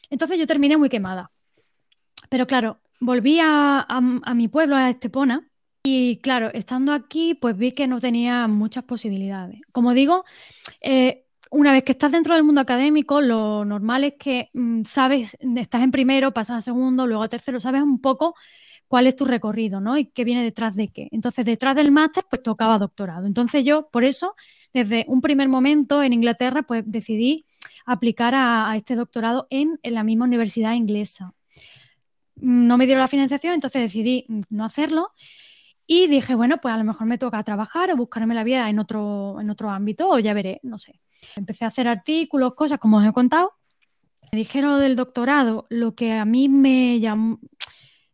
Entonces 0.09 0.39
yo 0.39 0.47
terminé 0.47 0.77
muy 0.77 0.89
quemada. 0.89 1.31
Pero 2.29 2.47
claro, 2.47 2.79
volví 2.99 3.39
a, 3.39 3.81
a 3.81 4.33
mi 4.33 4.47
pueblo, 4.47 4.75
a 4.75 4.89
Estepona, 4.89 5.50
y 5.83 6.17
claro, 6.17 6.51
estando 6.53 6.93
aquí, 6.93 7.33
pues 7.33 7.57
vi 7.57 7.71
que 7.71 7.87
no 7.87 7.99
tenía 7.99 8.47
muchas 8.47 8.83
posibilidades. 8.83 9.61
Como 9.71 9.93
digo, 9.93 10.25
eh, 10.81 11.25
una 11.49 11.71
vez 11.71 11.83
que 11.83 11.93
estás 11.93 12.11
dentro 12.11 12.35
del 12.35 12.43
mundo 12.43 12.61
académico, 12.61 13.19
lo 13.21 13.65
normal 13.65 14.03
es 14.05 14.13
que 14.19 14.49
mm, 14.53 14.83
sabes, 14.83 15.37
estás 15.57 15.83
en 15.83 15.91
primero, 15.91 16.33
pasas 16.33 16.59
a 16.59 16.61
segundo, 16.61 17.07
luego 17.07 17.23
a 17.23 17.29
tercero, 17.29 17.59
sabes 17.59 17.81
un 17.81 17.99
poco 17.99 18.35
cuál 18.87 19.07
es 19.07 19.15
tu 19.15 19.25
recorrido, 19.25 19.79
¿no? 19.81 19.97
Y 19.97 20.05
qué 20.05 20.23
viene 20.23 20.43
detrás 20.43 20.75
de 20.75 20.89
qué. 20.89 21.07
Entonces, 21.11 21.45
detrás 21.45 21.75
del 21.75 21.91
máster, 21.91 22.25
pues 22.29 22.43
tocaba 22.43 22.77
doctorado. 22.77 23.25
Entonces 23.25 23.65
yo, 23.65 23.89
por 23.89 24.03
eso, 24.03 24.35
desde 24.73 25.05
un 25.07 25.21
primer 25.21 25.49
momento 25.49 26.03
en 26.03 26.13
Inglaterra, 26.13 26.63
pues 26.63 26.83
decidí 26.85 27.45
aplicar 27.85 28.33
a, 28.35 28.75
este 28.77 28.95
doctorado 28.95 29.47
en, 29.49 29.79
en 29.83 29.93
la 29.95 30.03
misma 30.03 30.25
universidad 30.25 30.73
inglesa. 30.73 31.33
No 32.35 32.77
me 32.77 32.85
dieron 32.85 33.01
la 33.01 33.07
financiación, 33.07 33.53
entonces 33.53 33.81
decidí 33.81 34.25
mm, 34.27 34.41
no 34.49 34.65
hacerlo 34.65 35.11
y 35.93 36.07
dije, 36.07 36.35
bueno, 36.35 36.59
pues 36.61 36.73
a 36.73 36.77
lo 36.77 36.85
mejor 36.85 37.05
me 37.05 37.17
toca 37.17 37.43
trabajar 37.43 37.91
o 37.91 37.97
buscarme 37.97 38.33
la 38.33 38.45
vida 38.45 38.69
en 38.69 38.79
otro, 38.79 39.41
en 39.41 39.49
otro 39.49 39.69
ámbito 39.69 40.07
o 40.07 40.19
ya 40.19 40.33
veré, 40.33 40.61
no 40.63 40.77
sé. 40.77 41.01
Empecé 41.35 41.65
a 41.65 41.67
hacer 41.67 41.85
artículos, 41.85 42.53
cosas 42.55 42.79
como 42.79 42.95
os 42.95 43.05
he 43.05 43.11
contado. 43.11 43.51
Me 44.31 44.37
dijeron 44.37 44.79
del 44.79 44.95
doctorado, 44.95 45.67
lo 45.67 45.93
que 45.93 46.13
a 46.13 46.23
mí 46.23 46.47
me, 46.47 47.01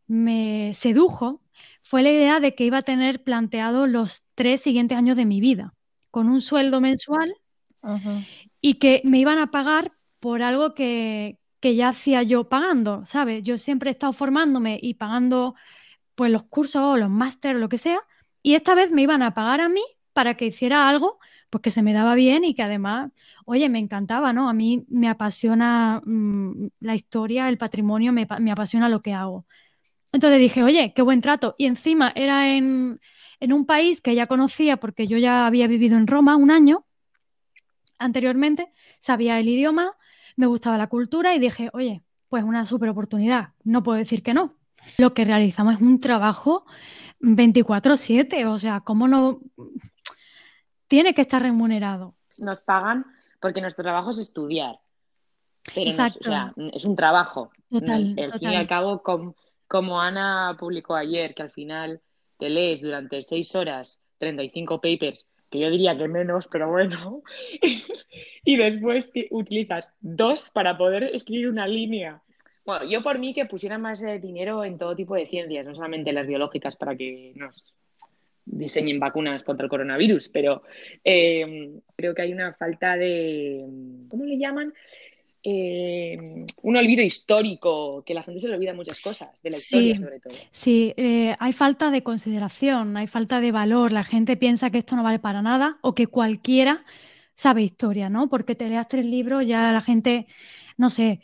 me 0.07 0.73
sedujo 0.73 1.43
fue 1.83 2.01
la 2.01 2.09
idea 2.09 2.39
de 2.39 2.55
que 2.55 2.65
iba 2.65 2.79
a 2.79 2.81
tener 2.81 3.23
planteado 3.23 3.85
los 3.85 4.23
tres 4.33 4.59
siguientes 4.61 4.97
años 4.97 5.15
de 5.15 5.25
mi 5.25 5.39
vida 5.39 5.75
con 6.09 6.29
un 6.29 6.41
sueldo 6.41 6.81
mensual 6.81 7.31
y 8.59 8.79
que 8.79 9.03
me 9.03 9.19
iban 9.19 9.37
a 9.37 9.51
pagar 9.51 9.91
por 10.19 10.41
algo 10.41 10.73
que, 10.73 11.37
que 11.59 11.75
ya 11.75 11.89
hacía 11.89 12.23
yo 12.23 12.49
pagando, 12.49 13.05
¿sabes? 13.05 13.43
Yo 13.43 13.59
siempre 13.59 13.91
he 13.91 13.93
estado 13.93 14.13
formándome 14.13 14.79
y 14.81 14.95
pagando 14.95 15.53
pues 16.17 16.31
los 16.31 16.43
cursos 16.45 16.81
o 16.81 16.97
los 16.97 17.09
másteres 17.11 17.61
lo 17.61 17.69
que 17.69 17.77
sea, 17.77 17.99
y 18.41 18.55
esta 18.55 18.75
vez 18.75 18.91
me 18.91 19.03
iban 19.03 19.21
a 19.21 19.35
pagar 19.35 19.61
a 19.61 19.69
mí 19.69 19.83
para 20.13 20.35
que 20.35 20.47
hiciera 20.47 20.89
algo 20.89 21.19
pues 21.49 21.61
que 21.61 21.71
se 21.71 21.83
me 21.83 21.93
daba 21.93 22.15
bien 22.15 22.43
y 22.43 22.55
que 22.55 22.63
además, 22.63 23.11
oye, 23.45 23.69
me 23.69 23.79
encantaba, 23.79 24.33
¿no? 24.33 24.49
A 24.49 24.53
mí 24.53 24.85
me 24.89 25.09
apasiona 25.09 26.01
mm, 26.05 26.67
la 26.81 26.95
historia, 26.95 27.49
el 27.49 27.57
patrimonio, 27.57 28.11
me, 28.13 28.27
me, 28.39 28.51
apasiona 28.51 28.89
lo 28.89 29.01
que 29.01 29.13
hago. 29.13 29.45
Entonces 30.11 30.39
dije, 30.39 30.63
oye, 30.63 30.93
qué 30.95 31.01
buen 31.03 31.21
trato. 31.21 31.55
Y 31.57 31.67
encima 31.67 32.11
era 32.15 32.49
en, 32.49 32.99
en 33.39 33.53
un 33.53 33.65
país 33.65 34.01
que 34.01 34.15
ya 34.15 34.27
conocía 34.27 34.77
porque 34.77 35.07
yo 35.07 35.17
ya 35.17 35.47
había 35.47 35.67
vivido 35.67 35.97
en 35.97 36.07
Roma 36.07 36.35
un 36.35 36.51
año 36.51 36.85
anteriormente, 37.99 38.71
sabía 38.99 39.39
el 39.39 39.49
idioma, 39.49 39.95
me 40.35 40.47
gustaba 40.47 40.77
la 40.77 40.87
cultura 40.87 41.35
y 41.35 41.39
dije, 41.39 41.69
oye, 41.73 42.03
pues 42.29 42.43
una 42.43 42.65
súper 42.65 42.89
oportunidad, 42.89 43.53
no 43.63 43.83
puedo 43.83 43.97
decir 43.97 44.23
que 44.23 44.33
no. 44.33 44.56
Lo 44.97 45.13
que 45.13 45.25
realizamos 45.25 45.75
es 45.75 45.81
un 45.81 45.99
trabajo 45.99 46.65
24/7, 47.19 48.45
o 48.45 48.59
sea, 48.59 48.81
¿cómo 48.81 49.07
no? 49.07 49.39
Tiene 50.87 51.13
que 51.13 51.21
estar 51.21 51.41
remunerado. 51.41 52.15
Nos 52.39 52.61
pagan 52.61 53.05
porque 53.39 53.61
nuestro 53.61 53.83
trabajo 53.83 54.11
es 54.11 54.19
estudiar. 54.19 54.79
Pero 55.75 55.91
es 56.73 56.85
un 56.85 56.95
trabajo. 56.95 57.51
Total, 57.69 58.15
al 58.17 58.39
fin 58.39 58.51
y 58.51 58.55
al 58.55 58.67
cabo, 58.67 59.03
como, 59.03 59.35
como 59.67 60.01
Ana 60.01 60.55
publicó 60.57 60.95
ayer, 60.95 61.35
que 61.35 61.43
al 61.43 61.51
final 61.51 62.01
te 62.37 62.49
lees 62.49 62.81
durante 62.81 63.21
seis 63.21 63.53
horas 63.53 63.99
35 64.19 64.79
papers 64.79 65.27
que 65.49 65.59
yo 65.59 65.69
diría 65.69 65.97
que 65.97 66.07
menos, 66.07 66.47
pero 66.47 66.69
bueno, 66.69 67.23
y 68.43 68.57
después 68.57 69.09
utilizas 69.31 69.93
dos 69.99 70.49
para 70.49 70.77
poder 70.77 71.03
escribir 71.03 71.49
una 71.49 71.67
línea. 71.67 72.21
Bueno, 72.67 72.85
yo 72.85 73.01
por 73.01 73.17
mí 73.17 73.33
que 73.33 73.45
pusiera 73.45 73.79
más 73.79 74.03
eh, 74.03 74.19
dinero 74.19 74.63
en 74.63 74.77
todo 74.77 74.95
tipo 74.95 75.15
de 75.15 75.25
ciencias, 75.25 75.65
no 75.65 75.73
solamente 75.73 76.13
las 76.13 76.27
biológicas 76.27 76.75
para 76.75 76.95
que 76.95 77.31
nos 77.35 77.63
diseñen 78.45 78.99
vacunas 78.99 79.43
contra 79.43 79.63
el 79.63 79.69
coronavirus, 79.69 80.29
pero 80.29 80.61
eh, 81.03 81.71
creo 81.95 82.13
que 82.13 82.21
hay 82.21 82.33
una 82.33 82.53
falta 82.53 82.95
de, 82.95 83.65
¿cómo 84.09 84.25
le 84.25 84.37
llaman? 84.37 84.73
Eh, 85.43 86.45
un 86.63 86.75
olvido 86.75 87.01
histórico, 87.01 88.03
que 88.05 88.13
la 88.13 88.21
gente 88.21 88.41
se 88.41 88.49
le 88.49 88.55
olvida 88.55 88.73
muchas 88.73 88.99
cosas, 88.99 89.41
de 89.41 89.51
la 89.51 89.57
historia 89.57 89.97
sobre 89.97 90.19
todo. 90.19 90.33
Sí, 90.51 90.93
eh, 90.97 91.37
hay 91.39 91.53
falta 91.53 91.89
de 91.89 92.03
consideración, 92.03 92.97
hay 92.97 93.07
falta 93.07 93.39
de 93.39 93.53
valor, 93.53 93.93
la 93.93 94.03
gente 94.03 94.35
piensa 94.35 94.71
que 94.71 94.79
esto 94.79 94.97
no 94.97 95.03
vale 95.03 95.19
para 95.19 95.41
nada 95.41 95.77
o 95.81 95.95
que 95.95 96.07
cualquiera 96.07 96.83
sabe 97.33 97.61
historia, 97.61 98.09
¿no? 98.09 98.29
Porque 98.29 98.55
te 98.55 98.67
leas 98.67 98.87
tres 98.89 99.05
libros, 99.05 99.45
ya 99.45 99.71
la 99.71 99.81
gente, 99.81 100.27
no 100.77 100.89
sé, 100.89 101.21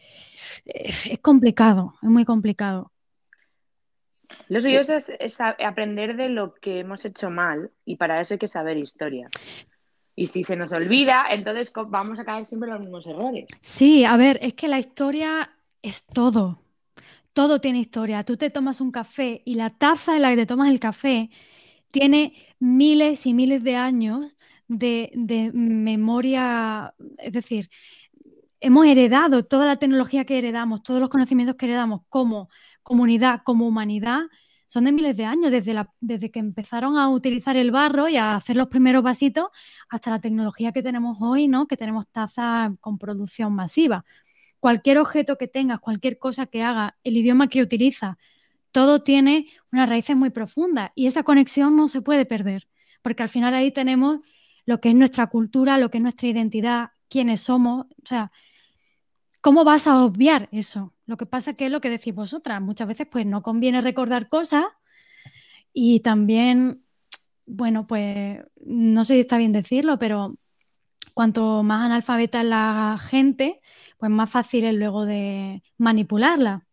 es 0.66 1.20
complicado, 1.22 1.96
es 2.02 2.10
muy 2.10 2.26
complicado. 2.26 2.94
Lo 4.50 4.62
suyo 4.62 4.80
es, 4.80 5.42
aprender 5.42 6.16
de 6.16 6.30
lo 6.30 6.54
que 6.56 6.80
hemos 6.80 7.06
hecho 7.06 7.30
mal 7.30 7.72
y 7.86 7.96
para 7.98 8.20
eso 8.22 8.34
hay 8.34 8.38
que 8.38 8.48
saber 8.48 8.78
historia. 8.78 9.30
Y 10.16 10.28
si 10.28 10.44
se 10.44 10.56
nos 10.56 10.72
olvida, 10.72 11.26
entonces 11.32 11.72
vamos 11.88 12.20
a 12.20 12.26
caer 12.26 12.46
siempre 12.46 12.70
en 12.70 12.76
los 12.76 12.84
mismos 12.84 13.08
errores. 13.08 13.48
Sí, 13.62 14.06
a 14.06 14.16
ver, 14.16 14.38
es 14.42 14.54
que 14.54 14.68
la 14.68 14.80
historia 14.80 15.50
es 15.82 16.06
todo. 16.06 16.60
Todo 17.34 17.60
tiene 17.60 17.80
historia. 17.80 18.24
Tú 18.24 18.38
te 18.38 18.52
tomas 18.52 18.80
un 18.80 18.92
café 18.92 19.42
y 19.44 19.56
la 19.56 19.72
taza 19.72 20.16
en 20.16 20.22
la 20.22 20.30
que 20.30 20.38
te 20.38 20.46
tomas 20.46 20.70
el 20.70 20.80
café 20.80 21.32
tiene 21.90 22.34
miles 22.60 23.26
y 23.26 23.34
miles 23.34 23.64
de 23.64 23.76
años 23.76 24.38
de, 24.68 25.12
de 25.16 25.52
memoria. 25.52 26.94
Es 27.18 27.34
decir, 27.34 27.70
hemos 28.64 28.86
heredado 28.86 29.44
toda 29.44 29.66
la 29.66 29.76
tecnología 29.76 30.24
que 30.24 30.38
heredamos, 30.38 30.84
todos 30.84 31.02
los 31.02 31.10
conocimientos 31.10 31.58
que 31.58 31.66
heredamos 31.66 32.02
como 32.08 32.50
comunidad, 32.82 33.42
como 33.44 33.68
humanidad, 33.68 34.22
son 34.68 34.86
de 34.86 34.94
miles 34.94 35.18
de 35.18 35.26
años, 35.26 35.52
desde, 35.52 35.76
desde 36.00 36.32
que 36.32 36.40
empezaron 36.40 36.98
a 36.98 37.10
utilizar 37.10 37.58
el 37.58 37.72
barro 37.72 38.08
y 38.08 38.16
a 38.16 38.36
hacer 38.36 38.56
los 38.56 38.70
primeros 38.70 39.04
vasitos 39.04 39.48
hasta 39.90 40.12
la 40.12 40.20
tecnología 40.22 40.72
que 40.72 40.82
tenemos 40.82 41.18
hoy, 41.22 41.50
¿no? 41.50 41.68
que 41.68 41.76
tenemos 41.76 42.08
tazas 42.08 42.72
con 42.80 42.98
producción 42.98 43.54
masiva. 43.54 44.06
Cualquier 44.62 44.98
objeto 44.98 45.38
que 45.38 45.50
tengas, 45.50 45.82
cualquier 45.82 46.18
cosa 46.18 46.46
que 46.46 46.64
haga, 46.64 46.96
el 47.04 47.18
idioma 47.18 47.50
que 47.50 47.62
utiliza, 47.62 48.18
todo 48.72 49.04
tiene 49.04 49.48
unas 49.74 49.90
raíces 49.90 50.16
muy 50.16 50.30
profundas 50.30 50.92
y 50.96 51.08
esa 51.08 51.24
conexión 51.24 51.76
no 51.76 51.90
se 51.90 52.02
puede 52.02 52.26
perder, 52.26 52.70
porque 53.02 53.24
al 53.24 53.30
final 53.30 53.54
ahí 53.54 53.72
tenemos 53.74 54.20
lo 54.66 54.80
que 54.80 54.90
es 54.90 54.96
nuestra 54.96 55.28
cultura, 55.28 55.78
lo 55.78 55.92
que 55.92 55.98
es 55.98 56.02
nuestra 56.02 56.30
identidad, 56.30 56.92
quiénes 57.10 57.42
somos, 57.42 57.88
o 57.88 58.06
sea, 58.06 58.32
¿cómo 59.44 59.66
vas 59.66 59.88
a 59.88 60.06
obviar 60.06 60.48
eso? 60.54 60.94
Lo 61.06 61.18
que 61.18 61.26
pasa 61.26 61.54
que 61.54 61.66
es 61.66 61.72
lo 61.72 61.82
que 61.82 61.90
decís 61.90 62.16
vosotras, 62.16 62.62
muchas 62.62 62.88
veces 62.88 63.08
pues 63.12 63.26
no 63.26 63.44
conviene 63.44 63.82
recordar 63.82 64.30
cosas 64.30 64.64
y 65.74 66.00
también, 66.00 66.86
bueno, 67.46 67.86
pues 67.86 68.40
no 68.66 69.04
sé 69.04 69.16
si 69.16 69.20
está 69.20 69.38
bien 69.38 69.52
decirlo, 69.52 70.00
pero 70.00 70.38
cuanto 71.14 71.62
más 71.62 71.84
analfabeta 71.84 72.40
es 72.40 72.48
la 72.48 72.98
gente, 73.02 73.60
pues 73.98 74.10
más 74.10 74.32
fácil 74.32 74.64
es 74.64 74.76
luego 74.76 75.06
de 75.06 75.62
manipularla. 75.78 76.66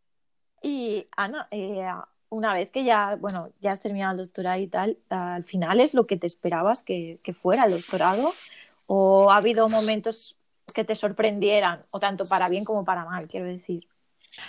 Y 0.62 1.09
Ana, 1.17 1.49
eh, 1.50 1.85
una 2.29 2.55
vez 2.55 2.71
que 2.71 2.85
ya, 2.85 3.17
bueno, 3.17 3.50
ya 3.61 3.73
has 3.73 3.81
terminado 3.81 4.12
el 4.12 4.27
doctorado 4.27 4.61
y 4.61 4.69
tal, 4.69 4.97
al 5.09 5.43
final 5.43 5.81
es 5.81 5.93
lo 5.93 6.07
que 6.07 6.17
te 6.17 6.29
esperabas 6.29 6.85
que, 6.85 7.19
que 7.25 7.35
fuera 7.35 7.65
el 7.65 7.73
doctorado 7.73 8.33
o 8.87 9.33
ha 9.33 9.39
habido 9.39 9.69
momentos 9.69 10.37
que 10.73 10.85
te 10.85 10.95
sorprendieran, 10.95 11.81
o 11.91 12.00
tanto 12.00 12.25
para 12.27 12.49
bien 12.49 12.65
como 12.65 12.85
para 12.85 13.05
mal, 13.05 13.29
quiero 13.29 13.47
decir. 13.47 13.87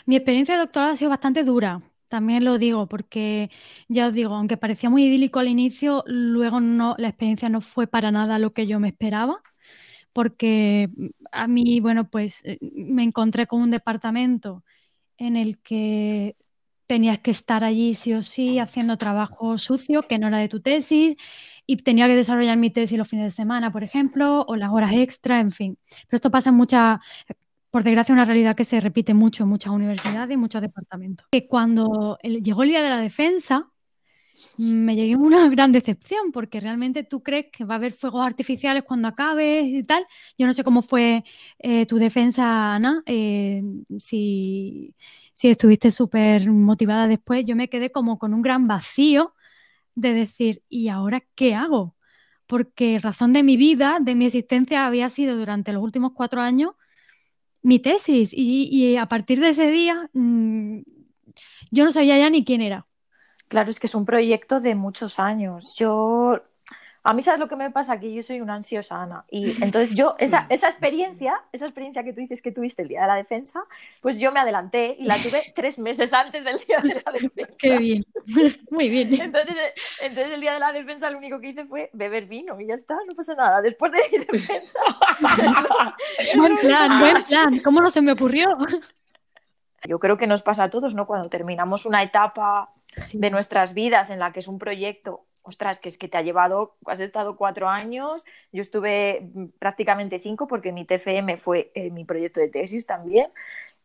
Mi 0.05 0.15
experiencia 0.15 0.55
de 0.55 0.61
doctorado 0.61 0.93
ha 0.93 0.95
sido 0.95 1.09
bastante 1.09 1.43
dura, 1.43 1.81
también 2.07 2.43
lo 2.43 2.57
digo, 2.57 2.87
porque 2.87 3.49
ya 3.87 4.07
os 4.07 4.13
digo, 4.13 4.35
aunque 4.35 4.57
parecía 4.57 4.89
muy 4.89 5.05
idílico 5.05 5.39
al 5.39 5.47
inicio, 5.47 6.03
luego 6.05 6.59
no, 6.59 6.95
la 6.97 7.07
experiencia 7.07 7.49
no 7.49 7.61
fue 7.61 7.87
para 7.87 8.11
nada 8.11 8.37
lo 8.37 8.53
que 8.53 8.67
yo 8.67 8.79
me 8.79 8.89
esperaba, 8.89 9.41
porque 10.13 10.89
a 11.31 11.47
mí, 11.47 11.79
bueno, 11.79 12.09
pues 12.09 12.41
eh, 12.43 12.57
me 12.59 13.03
encontré 13.03 13.47
con 13.47 13.61
un 13.61 13.71
departamento 13.71 14.63
en 15.17 15.37
el 15.37 15.59
que 15.59 16.35
tenías 16.85 17.19
que 17.19 17.31
estar 17.31 17.63
allí 17.63 17.95
sí 17.95 18.13
o 18.13 18.21
sí 18.21 18.59
haciendo 18.59 18.97
trabajo 18.97 19.57
sucio 19.57 20.01
que 20.01 20.19
no 20.19 20.27
era 20.27 20.39
de 20.39 20.49
tu 20.49 20.59
tesis 20.59 21.15
y 21.65 21.77
tenía 21.77 22.07
que 22.07 22.15
desarrollar 22.15 22.57
mi 22.57 22.69
tesis 22.69 22.97
los 22.97 23.07
fines 23.07 23.25
de 23.25 23.31
semana, 23.31 23.71
por 23.71 23.83
ejemplo, 23.83 24.45
o 24.47 24.55
las 24.55 24.71
horas 24.71 24.93
extra, 24.93 25.39
en 25.39 25.51
fin. 25.51 25.77
Pero 26.07 26.17
esto 26.17 26.31
pasa 26.31 26.49
en 26.49 26.55
muchas, 26.55 26.99
por 27.69 27.83
desgracia, 27.83 28.13
una 28.13 28.25
realidad 28.25 28.55
que 28.55 28.65
se 28.65 28.79
repite 28.79 29.13
mucho 29.13 29.43
en 29.43 29.49
muchas 29.49 29.71
universidades 29.71 30.33
y 30.33 30.37
muchos 30.37 30.61
departamentos. 30.61 31.27
Que 31.31 31.47
cuando 31.47 32.17
llegó 32.21 32.63
el 32.63 32.69
día 32.69 32.83
de 32.83 32.89
la 32.89 32.99
defensa, 32.99 33.71
me 34.57 34.95
llegué 34.95 35.15
una 35.15 35.47
gran 35.49 35.71
decepción 35.71 36.31
porque 36.31 36.59
realmente 36.59 37.03
tú 37.03 37.21
crees 37.23 37.47
que 37.51 37.65
va 37.65 37.75
a 37.75 37.77
haber 37.77 37.93
fuegos 37.93 38.25
artificiales 38.25 38.83
cuando 38.83 39.07
acabes 39.07 39.65
y 39.65 39.83
tal. 39.83 40.05
Yo 40.37 40.47
no 40.47 40.53
sé 40.53 40.63
cómo 40.63 40.81
fue 40.81 41.23
eh, 41.59 41.85
tu 41.85 41.97
defensa, 41.97 42.75
Ana, 42.75 43.03
eh, 43.05 43.63
si, 43.99 44.95
si 45.33 45.49
estuviste 45.49 45.91
súper 45.91 46.49
motivada 46.49 47.07
después. 47.07 47.45
Yo 47.45 47.55
me 47.55 47.69
quedé 47.69 47.91
como 47.91 48.19
con 48.19 48.33
un 48.33 48.41
gran 48.41 48.67
vacío 48.67 49.33
de 49.95 50.13
decir, 50.13 50.63
¿y 50.69 50.89
ahora 50.89 51.23
qué 51.35 51.55
hago? 51.55 51.95
Porque 52.47 52.99
razón 52.99 53.33
de 53.33 53.43
mi 53.43 53.57
vida, 53.57 53.97
de 54.01 54.15
mi 54.15 54.25
existencia, 54.25 54.85
había 54.85 55.09
sido 55.09 55.37
durante 55.37 55.73
los 55.73 55.83
últimos 55.83 56.13
cuatro 56.13 56.41
años 56.41 56.71
mi 57.63 57.79
tesis 57.79 58.31
y, 58.33 58.97
a 58.97 59.05
partir 59.05 59.39
de 59.39 59.49
ese 59.49 59.69
día 59.69 60.09
mm, 60.13 60.79
yo 61.69 61.85
no 61.85 61.91
sabía 61.91 62.17
ya 62.17 62.29
ni 62.29 62.43
quién 62.43 62.61
era. 62.61 62.87
Claro, 63.47 63.69
es 63.69 63.79
que 63.79 63.87
es 63.87 63.95
un 63.95 64.05
proyecto 64.05 64.59
de 64.61 64.75
muchos 64.75 65.19
años. 65.19 65.75
Yo 65.77 66.41
a 67.03 67.13
mí, 67.13 67.23
¿sabes 67.23 67.39
lo 67.39 67.47
que 67.47 67.55
me 67.55 67.71
pasa? 67.71 67.99
Que 67.99 68.13
yo 68.13 68.21
soy 68.21 68.41
una 68.41 68.53
ansiosa, 68.53 69.01
Ana. 69.01 69.25
Y 69.31 69.63
entonces 69.63 69.95
yo, 69.95 70.15
esa, 70.19 70.45
esa 70.49 70.69
experiencia, 70.69 71.41
esa 71.51 71.65
experiencia 71.65 72.03
que 72.03 72.13
tú 72.13 72.21
dices 72.21 72.43
que 72.43 72.51
tuviste 72.51 72.83
el 72.83 72.89
día 72.89 73.01
de 73.01 73.07
la 73.07 73.15
defensa, 73.15 73.63
pues 74.01 74.19
yo 74.19 74.31
me 74.31 74.39
adelanté 74.39 74.95
y 74.99 75.05
la 75.05 75.17
tuve 75.17 75.51
tres 75.55 75.79
meses 75.79 76.13
antes 76.13 76.43
del 76.45 76.59
día 76.59 76.79
de 76.79 77.01
la 77.03 77.11
defensa. 77.11 77.53
Qué 77.57 77.77
bien, 77.79 78.05
muy 78.69 78.89
bien. 78.89 79.19
Entonces, 79.19 79.55
entonces 80.01 80.33
el 80.33 80.41
día 80.41 80.53
de 80.53 80.59
la 80.59 80.71
defensa 80.71 81.09
lo 81.09 81.17
único 81.17 81.39
que 81.39 81.49
hice 81.49 81.65
fue 81.65 81.89
beber 81.93 82.27
vino 82.27 82.61
y 82.61 82.67
ya 82.67 82.75
está, 82.75 82.95
no 83.07 83.15
pasa 83.15 83.33
nada. 83.33 83.61
Después 83.61 83.91
de 83.91 84.19
mi 84.19 84.25
defensa. 84.37 84.79
buen 86.35 86.57
plan, 86.57 86.99
buen 86.99 87.23
plan. 87.23 87.59
¿Cómo 87.63 87.81
no 87.81 87.89
se 87.89 88.01
me 88.03 88.11
ocurrió? 88.11 88.55
Yo 89.87 89.97
creo 89.97 90.17
que 90.17 90.27
nos 90.27 90.43
pasa 90.43 90.65
a 90.65 90.69
todos, 90.69 90.93
¿no? 90.93 91.07
Cuando 91.07 91.29
terminamos 91.29 91.87
una 91.87 92.03
etapa 92.03 92.73
de 93.13 93.31
nuestras 93.31 93.73
vidas 93.73 94.11
en 94.11 94.19
la 94.19 94.31
que 94.31 94.41
es 94.41 94.47
un 94.47 94.59
proyecto 94.59 95.25
ostras, 95.43 95.79
que 95.79 95.89
es 95.89 95.97
que 95.97 96.07
te 96.07 96.17
ha 96.17 96.21
llevado, 96.21 96.75
has 96.85 96.99
estado 96.99 97.35
cuatro 97.35 97.69
años, 97.69 98.25
yo 98.51 98.61
estuve 98.61 99.29
mm, 99.33 99.45
prácticamente 99.59 100.19
cinco 100.19 100.47
porque 100.47 100.71
mi 100.71 100.85
TFM 100.85 101.37
fue 101.37 101.71
eh, 101.75 101.89
mi 101.89 102.05
proyecto 102.05 102.39
de 102.39 102.49
tesis 102.49 102.85
también. 102.85 103.27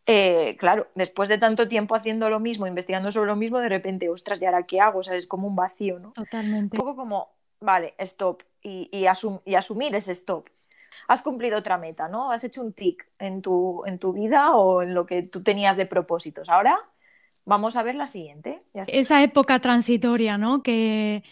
Eh, 0.09 0.57
claro, 0.59 0.87
después 0.95 1.29
de 1.29 1.39
tanto 1.39 1.69
tiempo 1.69 1.97
haciendo 1.97 2.31
lo 2.31 2.39
mismo, 2.39 2.67
investigando 2.67 3.11
sobre 3.11 3.27
lo 3.27 3.37
mismo, 3.37 3.59
de 3.59 3.69
repente, 3.69 4.09
ostras, 4.09 4.41
¿y 4.41 4.47
ahora 4.47 4.63
qué 4.63 4.81
hago? 4.81 5.01
O 5.01 5.03
sea, 5.03 5.17
es 5.17 5.27
como 5.27 5.49
un 5.49 5.57
vacío, 5.57 5.99
¿no? 5.99 6.13
Totalmente. 6.13 6.77
Un 6.77 6.79
poco 6.79 6.95
como 6.95 7.37
vale, 7.61 7.95
stop, 7.99 8.43
y, 8.63 8.89
y, 8.93 9.07
asumir 9.07 9.95
ese 9.95 10.13
stop. 10.13 10.49
Has 11.09 11.23
cumplido 11.23 11.59
otra 11.59 11.79
meta, 11.79 12.09
¿no? 12.09 12.33
Has 12.33 12.45
hecho 12.45 12.63
un 12.63 12.73
tic 12.73 13.07
en 13.19 13.43
tu, 13.43 13.85
en 13.87 13.99
tu 13.99 14.13
vida 14.13 14.55
o 14.55 14.83
en 14.83 14.95
lo 14.95 15.07
que 15.07 15.23
tú 15.23 15.43
tenías 15.43 15.77
de 15.77 15.87
propósitos. 15.87 16.49
Ahora 16.49 16.79
vamos 17.45 17.77
a 17.77 17.83
ver 17.83 17.95
la 17.95 18.07
siguiente. 18.07 18.59
Esa 18.75 19.23
época 19.23 19.61
transitoria, 19.61 20.37
¿no? 20.37 20.63
Que, 20.63 21.23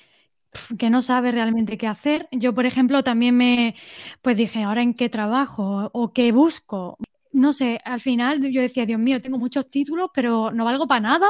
que 0.78 0.90
no 0.90 1.02
sabe 1.02 1.32
realmente 1.32 1.78
qué 1.78 1.87
hacer. 1.87 2.28
Yo, 2.32 2.54
por 2.54 2.66
ejemplo, 2.66 3.02
también 3.02 3.37
me, 3.37 3.75
pues 4.23 4.37
dije, 4.37 4.62
¿ahora 4.62 4.82
en 4.82 4.94
qué 4.94 5.08
trabajo 5.08 5.90
o 5.92 6.12
qué 6.12 6.32
busco? 6.32 6.99
No 7.32 7.52
sé, 7.52 7.80
al 7.84 8.00
final 8.00 8.42
yo 8.50 8.62
decía, 8.62 8.87
Dios 8.87 9.00
mío, 9.00 9.20
tengo 9.20 9.38
muchos 9.38 9.68
títulos, 9.68 10.11
pero 10.14 10.52
no 10.52 10.64
valgo 10.64 10.87
para 10.87 11.00
nada. 11.00 11.28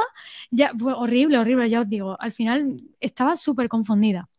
Ya, 0.51 0.71
horrible, 0.79 1.39
horrible, 1.39 1.69
ya 1.69 1.81
os 1.81 1.89
digo. 1.89 2.15
Al 2.19 2.31
final 2.31 2.81
estaba 2.99 3.35
súper 3.35 3.69
confundida. 3.69 4.29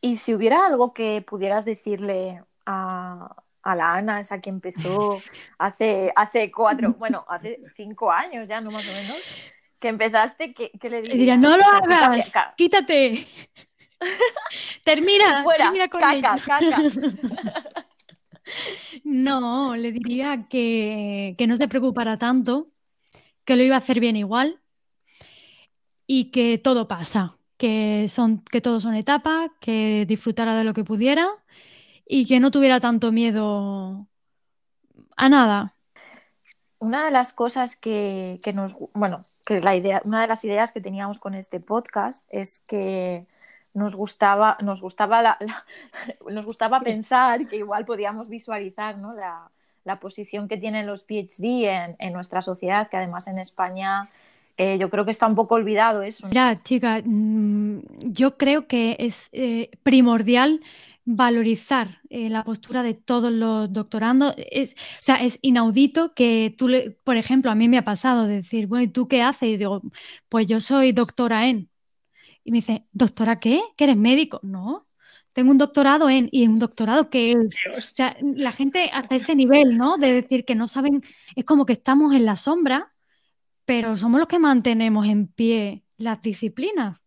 Y 0.00 0.16
si 0.16 0.34
hubiera 0.34 0.66
algo 0.66 0.92
que 0.92 1.22
pudieras 1.22 1.64
decirle 1.64 2.42
a, 2.66 3.34
la 3.64 3.94
Ana, 3.94 4.20
esa 4.20 4.40
que 4.40 4.50
empezó 4.50 5.20
hace, 5.58 6.12
hace 6.16 6.50
cuatro, 6.50 6.94
bueno, 6.98 7.24
hace 7.28 7.60
cinco 7.74 8.10
años 8.10 8.48
ya, 8.48 8.60
¿no? 8.60 8.70
Más 8.70 8.86
o 8.86 8.92
menos, 8.92 9.18
que 9.82 9.88
empezaste, 9.88 10.54
que, 10.54 10.70
le 10.88 11.02
dirías? 11.02 11.38
no 11.38 11.58
lo 11.58 11.64
hagas, 11.64 12.32
quítate. 12.56 13.26
termina, 14.84 15.42
Fuera, 15.42 15.64
termina 15.64 15.88
con 15.88 16.00
caca, 16.00 16.38
caca. 16.38 16.82
no, 19.04 19.76
le 19.76 19.92
diría 19.92 20.46
que, 20.48 21.34
que 21.36 21.46
no 21.46 21.58
se 21.58 21.68
preocupara 21.68 22.16
tanto, 22.16 22.70
que 23.44 23.56
lo 23.56 23.62
iba 23.62 23.74
a 23.74 23.78
hacer 23.78 24.00
bien 24.00 24.16
igual 24.16 24.60
y 26.06 26.30
que 26.30 26.58
todo 26.58 26.88
pasa 26.88 27.36
que, 27.62 28.08
son, 28.08 28.40
que 28.40 28.60
todos 28.60 28.82
son 28.82 28.94
etapas, 28.94 29.48
que 29.60 30.04
disfrutara 30.08 30.56
de 30.56 30.64
lo 30.64 30.74
que 30.74 30.82
pudiera 30.82 31.28
y 32.08 32.26
que 32.26 32.40
no 32.40 32.50
tuviera 32.50 32.80
tanto 32.80 33.12
miedo 33.12 34.08
a 35.16 35.28
nada. 35.28 35.76
Una 36.80 37.04
de 37.04 37.12
las 37.12 37.32
cosas 37.32 37.76
que, 37.76 38.40
nos, 38.52 38.74
bueno, 38.94 39.24
que 39.44 39.60
la 39.60 39.74
idea, 39.74 40.02
una 40.04 40.20
de 40.22 40.28
las 40.28 40.44
ideas 40.44 40.72
que 40.72 40.80
teníamos 40.80 41.18
con 41.18 41.34
este 41.34 41.60
podcast 41.60 42.26
es 42.30 42.60
que 42.60 43.26
nos 43.74 43.94
gustaba, 43.94 44.56
nos 44.60 44.80
gustaba, 44.80 45.38
nos 46.30 46.44
gustaba 46.44 46.80
pensar 46.80 47.46
que 47.48 47.56
igual 47.56 47.84
podíamos 47.84 48.28
visualizar 48.28 48.98
¿no? 48.98 49.14
la, 49.14 49.48
posición 50.00 50.48
que 50.48 50.56
tienen 50.56 50.86
los 50.86 51.04
PhD 51.04 51.64
en, 51.64 51.96
en, 51.98 52.12
nuestra 52.12 52.40
sociedad, 52.40 52.88
que 52.88 52.96
además 52.96 53.26
en 53.26 53.38
España 53.38 54.08
eh, 54.58 54.76
yo 54.78 54.90
creo 54.90 55.04
que 55.04 55.10
está 55.10 55.26
un 55.26 55.34
poco 55.34 55.54
olvidado 55.54 56.02
eso. 56.02 56.26
Mira, 56.28 56.62
chica, 56.62 57.00
mm, 57.04 57.80
yo 58.02 58.36
creo 58.36 58.66
que 58.66 58.96
es 58.98 59.28
eh, 59.32 59.70
primordial 59.82 60.60
valorizar 61.04 62.00
eh, 62.10 62.28
la 62.28 62.44
postura 62.44 62.82
de 62.82 62.94
todos 62.94 63.32
los 63.32 63.72
doctorandos. 63.72 64.34
Es, 64.38 64.74
o 64.74 65.02
sea, 65.02 65.16
es 65.16 65.38
inaudito 65.42 66.14
que 66.14 66.54
tú, 66.56 66.68
le, 66.68 66.92
por 66.92 67.16
ejemplo, 67.16 67.50
a 67.50 67.54
mí 67.54 67.68
me 67.68 67.78
ha 67.78 67.84
pasado 67.84 68.26
de 68.26 68.36
decir, 68.36 68.66
bueno, 68.66 68.84
¿y 68.84 68.88
tú 68.88 69.08
qué 69.08 69.22
haces? 69.22 69.50
Y 69.50 69.56
digo, 69.56 69.82
pues 70.28 70.46
yo 70.46 70.60
soy 70.60 70.92
doctora 70.92 71.48
en. 71.48 71.70
Y 72.44 72.52
me 72.52 72.58
dice, 72.58 72.86
¿doctora 72.92 73.40
qué? 73.40 73.60
¿Que 73.76 73.84
eres 73.84 73.96
médico? 73.96 74.40
No, 74.42 74.86
tengo 75.32 75.50
un 75.52 75.58
doctorado 75.58 76.10
en, 76.10 76.28
y 76.32 76.46
un 76.46 76.58
doctorado 76.58 77.10
que 77.10 77.32
es, 77.32 77.56
o 77.76 77.80
sea, 77.80 78.16
la 78.20 78.52
gente 78.52 78.90
hasta 78.92 79.14
ese 79.16 79.34
nivel, 79.36 79.78
¿no? 79.78 79.98
De 79.98 80.12
decir 80.12 80.44
que 80.44 80.54
no 80.54 80.66
saben, 80.68 81.02
es 81.36 81.44
como 81.44 81.66
que 81.66 81.72
estamos 81.74 82.14
en 82.14 82.26
la 82.26 82.36
sombra 82.36 82.92
pero 83.64 83.96
somos 83.96 84.20
los 84.20 84.28
que 84.28 84.38
mantenemos 84.38 85.06
en 85.06 85.28
pie 85.28 85.84
las 85.96 86.20
disciplinas. 86.22 86.98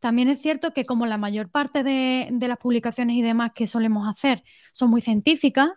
También 0.00 0.28
es 0.28 0.40
cierto 0.40 0.72
que 0.72 0.84
como 0.84 1.06
la 1.06 1.16
mayor 1.16 1.50
parte 1.50 1.82
de, 1.82 2.28
las 2.40 2.58
publicaciones 2.58 3.16
y 3.16 3.22
demás 3.22 3.52
que 3.54 3.66
solemos 3.66 4.08
hacer 4.08 4.44
son 4.72 4.90
muy 4.90 5.00
científicas, 5.00 5.70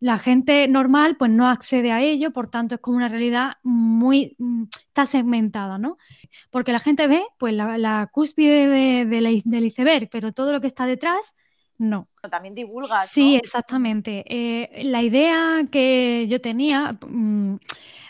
la 0.00 0.18
gente 0.18 0.66
normal 0.68 1.16
pues 1.16 1.30
no 1.30 1.48
accede 1.48 1.92
a 1.92 2.02
ello, 2.02 2.32
por 2.32 2.50
tanto 2.50 2.74
es 2.74 2.80
como 2.80 2.96
una 2.96 3.08
realidad 3.08 3.52
muy, 3.62 4.34
mm, 4.38 4.64
está 4.88 5.06
segmentada, 5.06 5.78
¿no? 5.78 5.96
Porque 6.50 6.72
la 6.72 6.80
gente 6.80 7.06
ve 7.06 7.22
pues 7.38 7.54
la, 7.54 8.08
cúspide 8.12 9.04
del 9.06 9.64
iceberg, 9.64 10.08
pero 10.10 10.32
todo 10.32 10.52
lo 10.52 10.60
que 10.60 10.66
está 10.66 10.86
detrás, 10.86 11.34
no. 11.78 12.08
También 12.30 12.54
divulgas. 12.54 13.08
Sí, 13.08 13.36
exactamente. 13.36 14.24
Eh, 14.26 14.84
la 14.84 15.02
idea 15.02 15.66
que 15.70 16.26
yo 16.28 16.40
tenía... 16.40 16.98
Mm, 17.06 17.56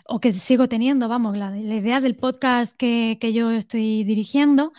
o 0.04 0.20
que 0.20 0.32
sigo 0.32 0.68
teniendo, 0.68 1.08
vamos, 1.08 1.36
la, 1.36 1.56
idea 1.56 2.00
del 2.00 2.16
podcast 2.16 2.76
que, 2.76 3.16
yo 3.32 3.50
estoy 3.50 4.04
dirigiendo 4.04 4.72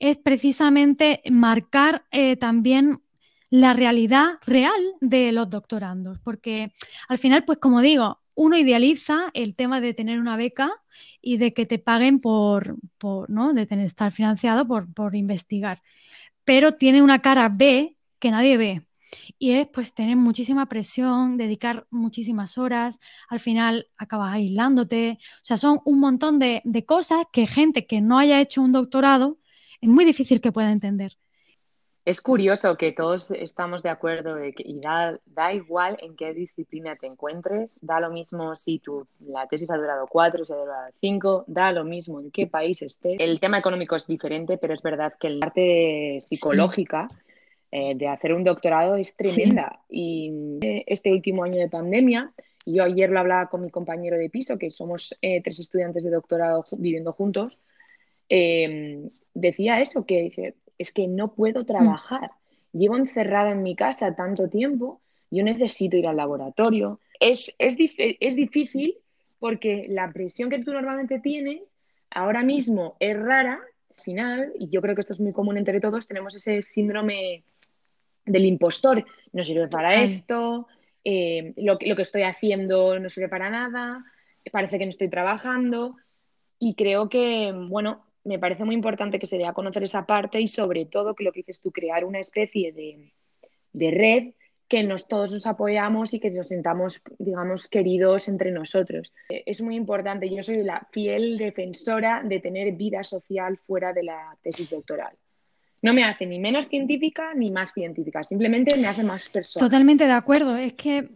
es 0.00 0.16
precisamente 0.16 1.22
marcar 1.30 2.04
eh, 2.10 2.36
también 2.36 3.02
la 3.50 3.72
realidad 3.72 4.38
real 4.46 4.80
de 5.00 5.30
los 5.32 5.48
doctorandos, 5.48 6.18
porque 6.20 6.72
al 7.08 7.18
final, 7.18 7.44
pues 7.44 7.58
como 7.58 7.80
digo, 7.80 8.20
uno 8.34 8.56
idealiza 8.56 9.30
el 9.34 9.54
tema 9.54 9.80
de 9.80 9.94
tener 9.94 10.18
una 10.18 10.36
beca 10.36 10.72
y 11.20 11.36
de 11.36 11.52
que 11.54 11.66
te 11.66 11.78
paguen 11.78 12.20
por, 12.20 12.76
por 12.98 13.30
¿no? 13.30 13.52
De 13.52 13.66
tener, 13.66 13.86
estar 13.86 14.10
financiado 14.12 14.66
por, 14.66 14.92
por 14.92 15.14
investigar, 15.14 15.82
pero 16.44 16.74
tiene 16.74 17.02
una 17.02 17.20
cara 17.20 17.48
B 17.48 17.96
que 18.18 18.30
nadie 18.30 18.56
ve, 18.56 18.82
y 19.38 19.52
es 19.52 19.68
pues 19.68 19.94
tener 19.94 20.16
muchísima 20.16 20.66
presión, 20.66 21.36
dedicar 21.36 21.86
muchísimas 21.90 22.58
horas, 22.58 22.98
al 23.28 23.40
final 23.40 23.88
acabas 23.96 24.34
aislándote, 24.34 25.18
o 25.20 25.44
sea, 25.44 25.56
son 25.56 25.80
un 25.84 26.00
montón 26.00 26.38
de, 26.38 26.62
cosas 26.86 27.24
que 27.32 27.46
gente 27.46 27.86
que 27.86 28.00
no 28.00 28.18
haya 28.18 28.40
hecho 28.40 28.62
un 28.62 28.72
doctorado 28.72 29.38
es 29.80 29.88
muy 29.88 30.04
difícil 30.04 30.40
que 30.40 30.52
pueda 30.52 30.72
entender. 30.72 31.16
Es 32.06 32.22
curioso 32.22 32.76
que 32.76 32.92
todos 32.92 33.30
estamos 33.30 33.82
de 33.82 33.90
acuerdo 33.90 34.34
de 34.34 34.54
que 34.54 34.62
y 34.66 34.80
da, 34.80 35.18
da, 35.26 35.52
igual 35.52 35.98
en 36.00 36.16
qué 36.16 36.32
disciplina 36.32 36.96
te 36.96 37.06
encuentres, 37.06 37.72
da 37.82 38.00
lo 38.00 38.10
mismo 38.10 38.56
si 38.56 38.78
tu, 38.78 39.06
la 39.20 39.46
tesis 39.46 39.70
ha 39.70 39.76
durado 39.76 40.06
cuatro, 40.08 40.44
si 40.44 40.52
ha 40.52 40.56
durado 40.56 40.90
cinco, 41.00 41.44
da 41.46 41.72
lo 41.72 41.84
mismo 41.84 42.20
en 42.20 42.30
qué 42.30 42.46
país 42.46 42.80
estés. 42.80 43.20
El 43.20 43.38
tema 43.38 43.58
económico 43.58 43.96
es 43.96 44.06
diferente, 44.06 44.56
pero 44.56 44.72
es 44.72 44.82
verdad 44.82 45.14
que 45.18 45.30
la 45.30 45.40
parte 45.40 46.18
psicológica... 46.20 47.08
Eh, 47.72 47.94
de 47.94 48.08
hacer 48.08 48.32
un 48.32 48.42
doctorado 48.42 48.96
es 48.96 49.14
tremenda. 49.14 49.80
Y 49.88 50.58
eh, 50.60 50.82
este 50.88 51.12
último 51.12 51.44
año 51.44 51.60
de 51.60 51.68
pandemia, 51.68 52.32
yo 52.66 52.82
ayer 52.82 53.10
lo 53.10 53.20
hablaba 53.20 53.48
con 53.48 53.62
mi 53.62 53.70
compañero 53.70 54.16
de 54.16 54.28
piso, 54.28 54.58
que 54.58 54.70
somos 54.70 55.16
eh, 55.22 55.40
tres 55.40 55.60
estudiantes 55.60 56.02
de 56.02 56.10
doctorado 56.10 56.64
viviendo 56.78 57.12
juntos, 57.12 57.60
em, 58.30 59.10
decía 59.34 59.80
eso, 59.80 60.06
que 60.06 60.22
dice, 60.22 60.54
es 60.78 60.92
que 60.92 61.06
no 61.06 61.34
puedo 61.34 61.60
trabajar. 61.66 62.30
Llevo 62.72 62.96
encerrada 62.96 63.50
en 63.50 63.62
mi 63.62 63.76
casa 63.76 64.14
tanto 64.14 64.48
tiempo, 64.48 65.00
yo 65.30 65.44
necesito 65.44 65.96
ir 65.96 66.06
al 66.06 66.16
laboratorio. 66.16 67.00
Es, 67.20 67.54
es, 67.58 67.76
es 67.98 68.36
difícil 68.36 68.96
porque 69.38 69.86
la 69.88 70.10
presión 70.12 70.48
que 70.48 70.60
tú 70.60 70.72
normalmente 70.72 71.20
tienes 71.20 71.60
ahora 72.10 72.42
mismo 72.42 72.96
es 73.00 73.18
rara 73.18 73.60
al 73.96 74.02
final, 74.02 74.52
y 74.58 74.70
yo 74.70 74.80
creo 74.80 74.94
que 74.94 75.02
esto 75.02 75.12
es 75.12 75.20
muy 75.20 75.32
común 75.32 75.58
entre 75.58 75.80
todos, 75.80 76.06
tenemos 76.06 76.34
ese 76.34 76.62
síndrome 76.62 77.42
del 78.24 78.46
impostor. 78.46 79.04
No 79.32 79.44
sirve 79.44 79.68
para 79.68 80.02
esto, 80.02 80.66
eh, 81.04 81.52
lo, 81.56 81.78
lo, 81.80 81.96
que 81.96 82.02
estoy 82.02 82.22
haciendo 82.22 82.98
no 82.98 83.08
sirve 83.10 83.28
para 83.28 83.50
nada, 83.50 84.04
parece 84.50 84.78
que 84.78 84.86
no 84.86 84.90
estoy 84.90 85.08
trabajando. 85.08 85.96
Y 86.58 86.74
creo 86.74 87.08
que, 87.08 87.52
bueno, 87.68 88.04
me 88.24 88.38
parece 88.38 88.64
muy 88.64 88.74
importante 88.74 89.18
que 89.18 89.26
se 89.26 89.38
dé 89.38 89.46
a 89.46 89.52
conocer 89.52 89.82
esa 89.82 90.06
parte 90.06 90.40
y 90.40 90.46
sobre 90.46 90.86
todo 90.86 91.14
que 91.14 91.24
lo 91.24 91.32
que 91.32 91.40
dices 91.40 91.60
tú, 91.60 91.70
crear 91.70 92.04
una 92.04 92.20
especie 92.20 92.72
de, 92.72 93.12
de 93.72 93.90
red 93.90 94.34
que 94.68 94.84
nos, 94.84 95.08
todos 95.08 95.32
nos 95.32 95.46
apoyamos 95.46 96.14
y 96.14 96.20
que 96.20 96.30
nos 96.30 96.48
sintamos, 96.48 97.02
digamos, 97.18 97.66
queridos 97.66 98.28
entre 98.28 98.52
nosotros. 98.52 99.12
Es 99.28 99.60
muy 99.60 99.74
importante. 99.74 100.32
Yo 100.32 100.42
soy 100.42 100.62
la 100.62 100.86
fiel 100.92 101.38
defensora 101.38 102.22
de 102.24 102.38
tener 102.38 102.72
vida 102.72 103.02
social 103.02 103.56
fuera 103.56 103.92
de 103.92 104.04
la 104.04 104.36
tesis 104.42 104.70
doctoral 104.70 105.16
no 105.82 105.94
me 105.94 106.04
hace 106.04 106.26
ni 106.26 106.38
menos 106.38 106.68
científica 106.68 107.32
ni 107.34 107.50
más 107.50 107.72
científica, 107.72 108.22
simplemente 108.22 108.76
me 108.76 108.86
hace 108.86 109.02
más 109.02 109.30
persona. 109.30 109.64
Totalmente 109.64 110.04
de 110.04 110.12
acuerdo, 110.12 110.56
es 110.56 110.74
que 110.74 111.08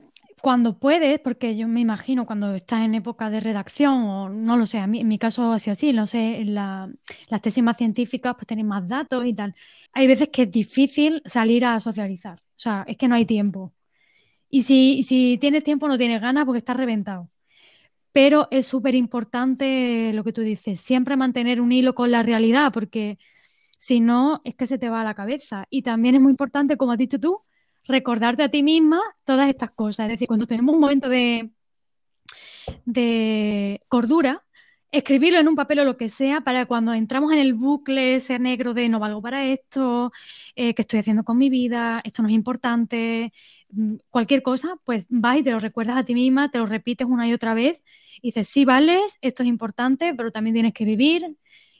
cuando 0.44 0.78
puedes, 0.78 1.20
porque 1.20 1.56
yo 1.56 1.66
me 1.68 1.80
imagino 1.80 2.26
cuando 2.26 2.54
estás 2.54 2.82
en 2.82 2.94
época 2.94 3.30
de 3.30 3.40
redacción, 3.40 3.94
o 4.04 4.28
no 4.28 4.58
lo 4.58 4.66
sé, 4.66 4.78
a 4.78 4.86
mí, 4.86 5.00
en 5.00 5.08
mi 5.08 5.18
caso 5.18 5.52
ha 5.52 5.58
sido 5.58 5.72
así, 5.72 5.90
no 5.94 6.06
sé, 6.06 6.44
la, 6.44 6.92
las 7.30 7.40
tesis 7.40 7.64
más 7.64 7.78
científicas 7.78 8.34
pues 8.34 8.46
tienen 8.46 8.66
más 8.68 8.86
datos 8.86 9.24
y 9.24 9.32
tal. 9.34 9.54
Hay 9.94 10.06
veces 10.06 10.28
que 10.28 10.42
es 10.42 10.50
difícil 10.50 11.22
salir 11.24 11.64
a 11.64 11.80
socializar, 11.80 12.40
o 12.40 12.58
sea, 12.58 12.84
es 12.86 12.98
que 12.98 13.08
no 13.08 13.14
hay 13.14 13.24
tiempo. 13.24 13.72
Y 14.50 14.62
si, 14.62 15.02
si 15.04 15.38
tienes 15.40 15.64
tiempo 15.64 15.88
no 15.88 15.98
tienes 15.98 16.20
ganas 16.22 16.44
porque 16.46 16.58
estás 16.60 16.76
reventado. 16.76 17.30
Pero 18.12 18.48
es 18.50 18.66
súper 18.66 18.94
importante 18.94 20.12
lo 20.14 20.24
que 20.24 20.32
tú 20.32 20.42
dices, 20.42 20.80
siempre 20.80 21.16
mantener 21.16 21.60
un 21.60 21.72
hilo 21.72 21.94
con 21.94 22.10
la 22.10 22.22
realidad, 22.22 22.72
porque 22.72 23.18
si 23.78 24.00
no, 24.00 24.42
es 24.44 24.54
que 24.56 24.66
se 24.66 24.78
te 24.78 24.90
va 24.90 25.02
a 25.02 25.04
la 25.04 25.14
cabeza. 25.14 25.66
Y 25.70 25.82
también 25.82 26.16
es 26.16 26.20
muy 26.22 26.30
importante, 26.32 26.76
como 26.76 26.92
has 26.92 26.98
dicho 26.98 27.20
tú, 27.20 27.42
recordarte 27.86 28.42
a 28.42 28.48
ti 28.48 28.62
misma 28.62 29.00
todas 29.24 29.48
estas 29.48 29.70
cosas. 29.70 30.06
Es 30.06 30.12
decir, 30.12 30.28
cuando 30.28 30.46
tenemos 30.46 30.74
un 30.74 30.80
momento 30.80 31.08
de, 31.08 31.50
de 32.84 33.82
cordura, 33.88 34.44
escribirlo 34.90 35.40
en 35.40 35.48
un 35.48 35.56
papel 35.56 35.80
o 35.80 35.84
lo 35.84 35.96
que 35.96 36.08
sea 36.08 36.42
para 36.42 36.66
cuando 36.66 36.94
entramos 36.94 37.32
en 37.32 37.40
el 37.40 37.54
bucle 37.54 38.14
ese 38.14 38.38
negro 38.38 38.74
de 38.74 38.88
no 38.88 39.00
valgo 39.00 39.20
para 39.20 39.44
esto, 39.44 40.12
eh, 40.54 40.74
qué 40.74 40.82
estoy 40.82 41.00
haciendo 41.00 41.24
con 41.24 41.36
mi 41.36 41.50
vida, 41.50 42.00
esto 42.04 42.22
no 42.22 42.28
es 42.28 42.34
importante, 42.34 43.32
mm, 43.70 43.96
cualquier 44.10 44.42
cosa, 44.42 44.76
pues 44.84 45.04
vas 45.08 45.38
y 45.38 45.42
te 45.42 45.50
lo 45.50 45.58
recuerdas 45.58 45.96
a 45.96 46.04
ti 46.04 46.14
misma, 46.14 46.50
te 46.50 46.58
lo 46.58 46.66
repites 46.66 47.06
una 47.08 47.26
y 47.28 47.32
otra 47.32 47.54
vez 47.54 47.82
y 48.22 48.28
dices, 48.28 48.48
sí, 48.48 48.64
vales, 48.64 49.18
esto 49.20 49.42
es 49.42 49.48
importante, 49.48 50.14
pero 50.14 50.30
también 50.30 50.54
tienes 50.54 50.74
que 50.74 50.84
vivir, 50.84 51.36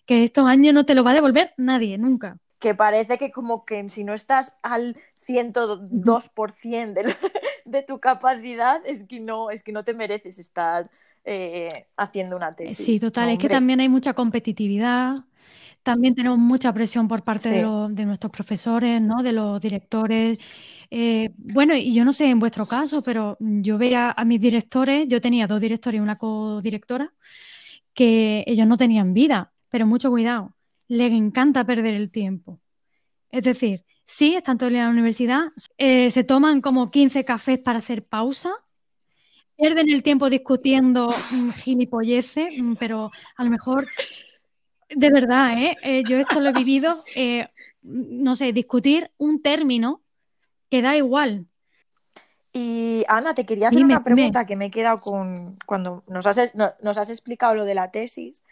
que 0.06 0.24
estos 0.24 0.46
años 0.46 0.74
no 0.74 0.84
te 0.84 0.94
lo 0.94 1.04
va 1.04 1.12
a 1.12 1.14
devolver 1.14 1.54
nadie, 1.56 1.98
nunca. 1.98 2.38
Que 2.64 2.74
parece 2.74 3.18
que 3.18 3.30
como 3.30 3.66
que 3.66 3.86
si 3.90 4.04
no 4.04 4.14
estás 4.14 4.54
al 4.62 4.96
102% 5.28 6.94
de, 6.94 7.14
de 7.66 7.82
tu 7.82 8.00
capacidad, 8.00 8.80
es 8.86 9.04
que 9.04 9.20
no, 9.20 9.50
es 9.50 9.62
que 9.62 9.70
no 9.70 9.84
te 9.84 9.92
mereces 9.92 10.38
estar 10.38 10.90
eh, 11.26 11.86
haciendo 11.98 12.36
una 12.36 12.52
tesis. 12.52 12.86
Sí, 12.86 12.98
total, 12.98 13.28
es 13.28 13.38
que 13.38 13.50
también 13.50 13.80
hay 13.80 13.90
mucha 13.90 14.14
competitividad, 14.14 15.14
también 15.82 16.14
tenemos 16.14 16.38
mucha 16.38 16.72
presión 16.72 17.06
por 17.06 17.22
parte 17.22 17.50
de, 17.50 18.06
nuestros 18.06 18.32
profesores, 18.32 19.02
¿no? 19.02 19.22
de 19.22 19.32
los 19.32 19.60
directores. 19.60 20.38
Eh, 20.90 21.30
bueno, 21.36 21.74
y 21.74 21.92
yo 21.92 22.06
no 22.06 22.14
sé 22.14 22.30
en 22.30 22.38
vuestro 22.38 22.64
caso, 22.64 23.02
pero 23.02 23.36
yo 23.40 23.76
veía 23.76 24.10
a 24.10 24.24
mis 24.24 24.40
directores, 24.40 25.06
yo 25.06 25.20
tenía 25.20 25.46
dos 25.46 25.60
directores 25.60 25.98
y 25.98 26.02
una 26.02 26.16
codirectora, 26.16 27.12
que 27.92 28.42
ellos 28.46 28.66
no 28.66 28.78
tenían 28.78 29.12
vida, 29.12 29.52
pero 29.68 29.86
mucho 29.86 30.08
cuidado, 30.08 30.54
les 30.88 31.12
encanta 31.12 31.64
perder 31.64 31.94
el 31.94 32.10
tiempo. 32.10 32.60
Es 33.30 33.42
decir, 33.42 33.84
sí, 34.04 34.34
están 34.34 34.58
todo 34.58 34.68
el 34.68 34.74
día 34.74 34.82
en 34.82 34.88
la 34.88 34.92
universidad, 34.92 35.42
eh, 35.78 36.10
se 36.10 36.24
toman 36.24 36.60
como 36.60 36.90
15 36.90 37.24
cafés 37.24 37.58
para 37.58 37.78
hacer 37.78 38.04
pausa 38.04 38.52
pierden 39.56 39.88
el 39.88 40.02
tiempo 40.02 40.30
discutiendo 40.30 41.08
mm, 41.08 41.50
gilipolleces, 41.50 42.48
mm, 42.56 42.74
pero 42.74 43.10
a 43.36 43.44
lo 43.44 43.50
mejor, 43.50 43.88
de 44.94 45.10
verdad, 45.10 45.58
¿eh? 45.58 45.76
¿eh? 45.82 46.02
yo 46.08 46.18
esto 46.18 46.40
lo 46.40 46.50
he 46.50 46.52
vivido, 46.52 46.94
eh, 47.14 47.48
no 47.82 48.34
sé, 48.36 48.52
discutir 48.52 49.10
un 49.18 49.42
término 49.42 50.02
que 50.70 50.82
da 50.82 50.96
igual. 50.96 51.46
Y 52.52 53.04
Ana, 53.08 53.34
te 53.34 53.44
quería 53.44 53.68
hacer 53.68 53.84
una 53.84 54.04
pregunta 54.04 54.46
que 54.46 54.54
me 54.54 54.66
he 54.66 54.70
quedado 54.70 54.98
con 54.98 55.58
cuando 55.66 56.04
nos 56.06 56.24
has, 56.26 56.52
nos 56.54 56.98
has 56.98 57.10
explicado 57.10 57.56
lo 57.56 57.64
de 57.64 57.74
la 57.74 57.90
tesis, 57.90 58.44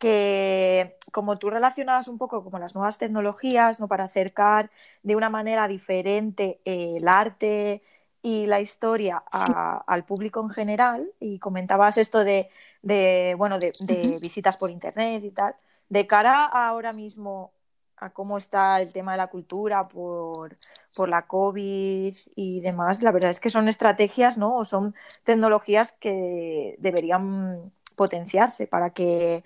que 0.00 0.98
como 1.12 1.38
tú 1.38 1.50
relacionabas 1.50 2.08
un 2.08 2.18
poco 2.18 2.42
como 2.42 2.58
las 2.58 2.74
nuevas 2.74 2.98
tecnologías, 2.98 3.78
¿no? 3.80 3.86
Para 3.86 4.04
acercar 4.04 4.70
de 5.04 5.16
una 5.16 5.30
manera 5.30 5.68
diferente 5.68 6.60
el 6.64 7.06
arte, 7.06 7.82
y 8.22 8.46
la 8.46 8.60
historia 8.60 9.22
al 9.30 10.04
público 10.04 10.40
en 10.40 10.50
general 10.50 11.12
y 11.20 11.38
comentabas 11.38 11.96
esto 11.96 12.24
de, 12.24 12.50
bueno, 13.36 13.58
de, 13.58 13.72
visitas 14.20 14.56
por 14.56 14.70
internet 14.70 15.22
y 15.24 15.30
tal. 15.30 15.56
De 15.88 16.06
cara 16.06 16.44
a 16.44 16.68
ahora 16.68 16.92
mismo 16.92 17.52
a 17.96 18.10
cómo 18.10 18.38
está 18.38 18.80
el 18.80 18.92
tema 18.92 19.12
de 19.12 19.18
la 19.18 19.28
cultura 19.28 19.88
por, 19.88 20.56
por 20.94 21.08
la 21.08 21.26
COVID 21.26 22.14
y 22.34 22.60
demás, 22.60 23.02
la 23.02 23.12
verdad 23.12 23.30
es 23.30 23.40
que 23.40 23.50
son 23.50 23.68
estrategias, 23.68 24.38
¿no? 24.38 24.56
O 24.56 24.64
son 24.64 24.94
tecnologías 25.24 25.92
que 25.92 26.76
deberían 26.78 27.72
potenciarse 27.96 28.66
para 28.66 28.90
que 28.90 29.44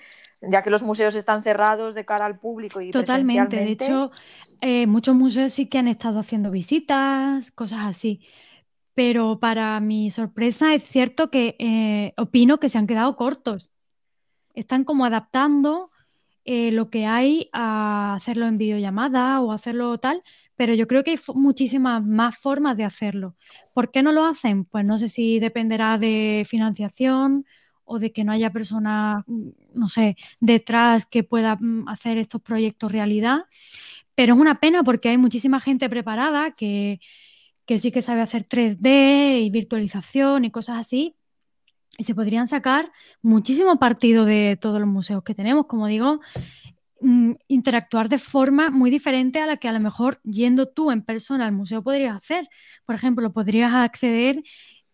ya 0.51 0.63
que 0.63 0.71
los 0.71 0.83
museos 0.83 1.15
están 1.15 1.43
cerrados 1.43 1.95
de 1.95 2.05
cara 2.05 2.27
al 2.27 2.39
público 2.39 2.81
y 2.81 2.91
totalmente 2.91 3.57
de 3.57 3.71
hecho 3.71 4.11
eh, 4.61 4.87
muchos 4.87 5.15
museos 5.15 5.53
sí 5.53 5.67
que 5.67 5.79
han 5.79 5.89
estado 5.89 6.19
haciendo 6.19 6.51
visitas 6.51 7.51
cosas 7.53 7.81
así 7.83 8.21
pero 8.95 9.41
para 9.41 9.79
mi 9.81 10.11
sorpresa 10.11 10.75
es 10.75 10.85
cierto 10.85 11.31
que 11.31 11.57
eh, 11.59 12.15
opino 12.17 12.59
que 12.59 12.69
se 12.69 12.79
han 12.79 12.87
quedado 12.87 13.17
cortos. 13.17 13.71
Están 14.55 14.85
como 14.85 15.05
adaptando 15.05 15.91
eh, 16.45 16.71
lo 16.71 16.91
que 16.91 17.07
hay 17.07 17.51
a 17.53 18.15
hacerlo 18.15 18.47
en 18.47 18.59
videollamada 18.59 19.41
o 19.41 19.51
hacerlo 19.53 19.99
tal, 19.99 20.23
pero 20.57 20.75
yo 20.75 20.87
creo 20.87 21.03
que 21.03 21.13
hay 21.13 21.19
muchísimas 21.35 22.05
más 22.05 22.39
formas 22.39 22.77
de 22.77 22.85
hacerlo. 22.85 23.35
¿Por 23.73 23.91
qué 23.91 24.03
no 24.03 24.13
lo 24.13 24.25
hacen? 24.25 24.65
Pues 24.65 24.85
no 24.85 24.97
sé 24.97 25.09
si 25.09 25.41
dependerá 25.41 25.99
de 25.99 26.47
financiación 26.49 27.47
o 27.85 27.99
de 27.99 28.13
que 28.13 28.25
no 28.25 28.33
haya 28.33 28.51
personas, 28.51 29.25
mm, 29.27 29.49
no 29.75 29.89
sé, 29.89 30.17
detrás 30.41 31.07
que 31.07 31.23
pueda 31.25 31.57
mm, 31.57 31.89
hacer 31.89 32.19
estos 32.19 32.43
proyectos 32.43 32.93
realidad. 32.93 33.45
Pero 34.15 34.35
es 34.35 34.41
una 34.41 34.61
pena 34.61 34.83
porque 34.83 35.09
hay 35.09 35.19
muchísima 35.19 35.61
gente 35.61 35.89
preparada 35.89 36.53
que, 36.53 37.01
que 37.67 37.79
sí 37.79 37.91
que 37.93 38.03
sabe 38.03 38.21
hacer 38.23 38.47
3D 38.49 39.43
y 39.43 39.51
virtualización 39.51 40.45
y 40.45 40.51
cosas 40.51 40.79
así. 40.79 41.17
Y 41.99 42.05
se 42.05 42.15
podrían 42.15 42.49
sacar 42.49 42.91
muchísimo 43.23 43.79
partido 43.79 44.25
de 44.25 44.59
todos 44.61 44.81
los 44.81 44.89
museos 44.89 45.23
que 45.23 45.35
tenemos. 45.35 45.67
Como 45.67 45.87
digo, 45.87 46.21
mm, 47.01 47.33
interactuar 47.49 48.09
de 48.09 48.19
forma 48.19 48.71
muy 48.71 48.91
diferente 48.91 49.41
a 49.41 49.47
la 49.47 49.57
que 49.59 49.69
a 49.69 49.73
lo 49.73 49.81
mejor 49.81 50.21
yendo 50.25 50.69
tú 50.69 50.91
en 50.91 51.03
persona 51.03 51.47
al 51.47 51.53
museo 51.53 51.83
podrías 51.83 52.17
hacer. 52.17 52.49
Por 52.87 52.95
ejemplo, 52.97 53.33
podrías 53.33 53.73
acceder 53.75 54.43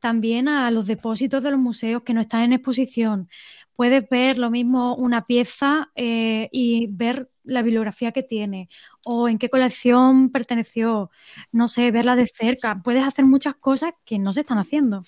también 0.00 0.48
a 0.48 0.70
los 0.70 0.86
depósitos 0.86 1.42
de 1.42 1.50
los 1.50 1.60
museos 1.60 2.02
que 2.02 2.14
no 2.14 2.20
están 2.20 2.42
en 2.42 2.52
exposición. 2.52 3.28
Puedes 3.76 4.08
ver 4.08 4.38
lo 4.38 4.50
mismo 4.50 4.94
una 4.96 5.26
pieza 5.26 5.90
eh, 5.94 6.48
y 6.52 6.86
ver 6.88 7.30
la 7.44 7.62
bibliografía 7.62 8.12
que 8.12 8.22
tiene 8.22 8.68
o 9.04 9.28
en 9.28 9.38
qué 9.38 9.48
colección 9.48 10.30
perteneció, 10.30 11.10
no 11.52 11.68
sé, 11.68 11.90
verla 11.90 12.16
de 12.16 12.26
cerca. 12.26 12.80
Puedes 12.82 13.04
hacer 13.04 13.24
muchas 13.24 13.56
cosas 13.56 13.92
que 14.04 14.18
no 14.18 14.32
se 14.32 14.40
están 14.40 14.58
haciendo. 14.58 15.04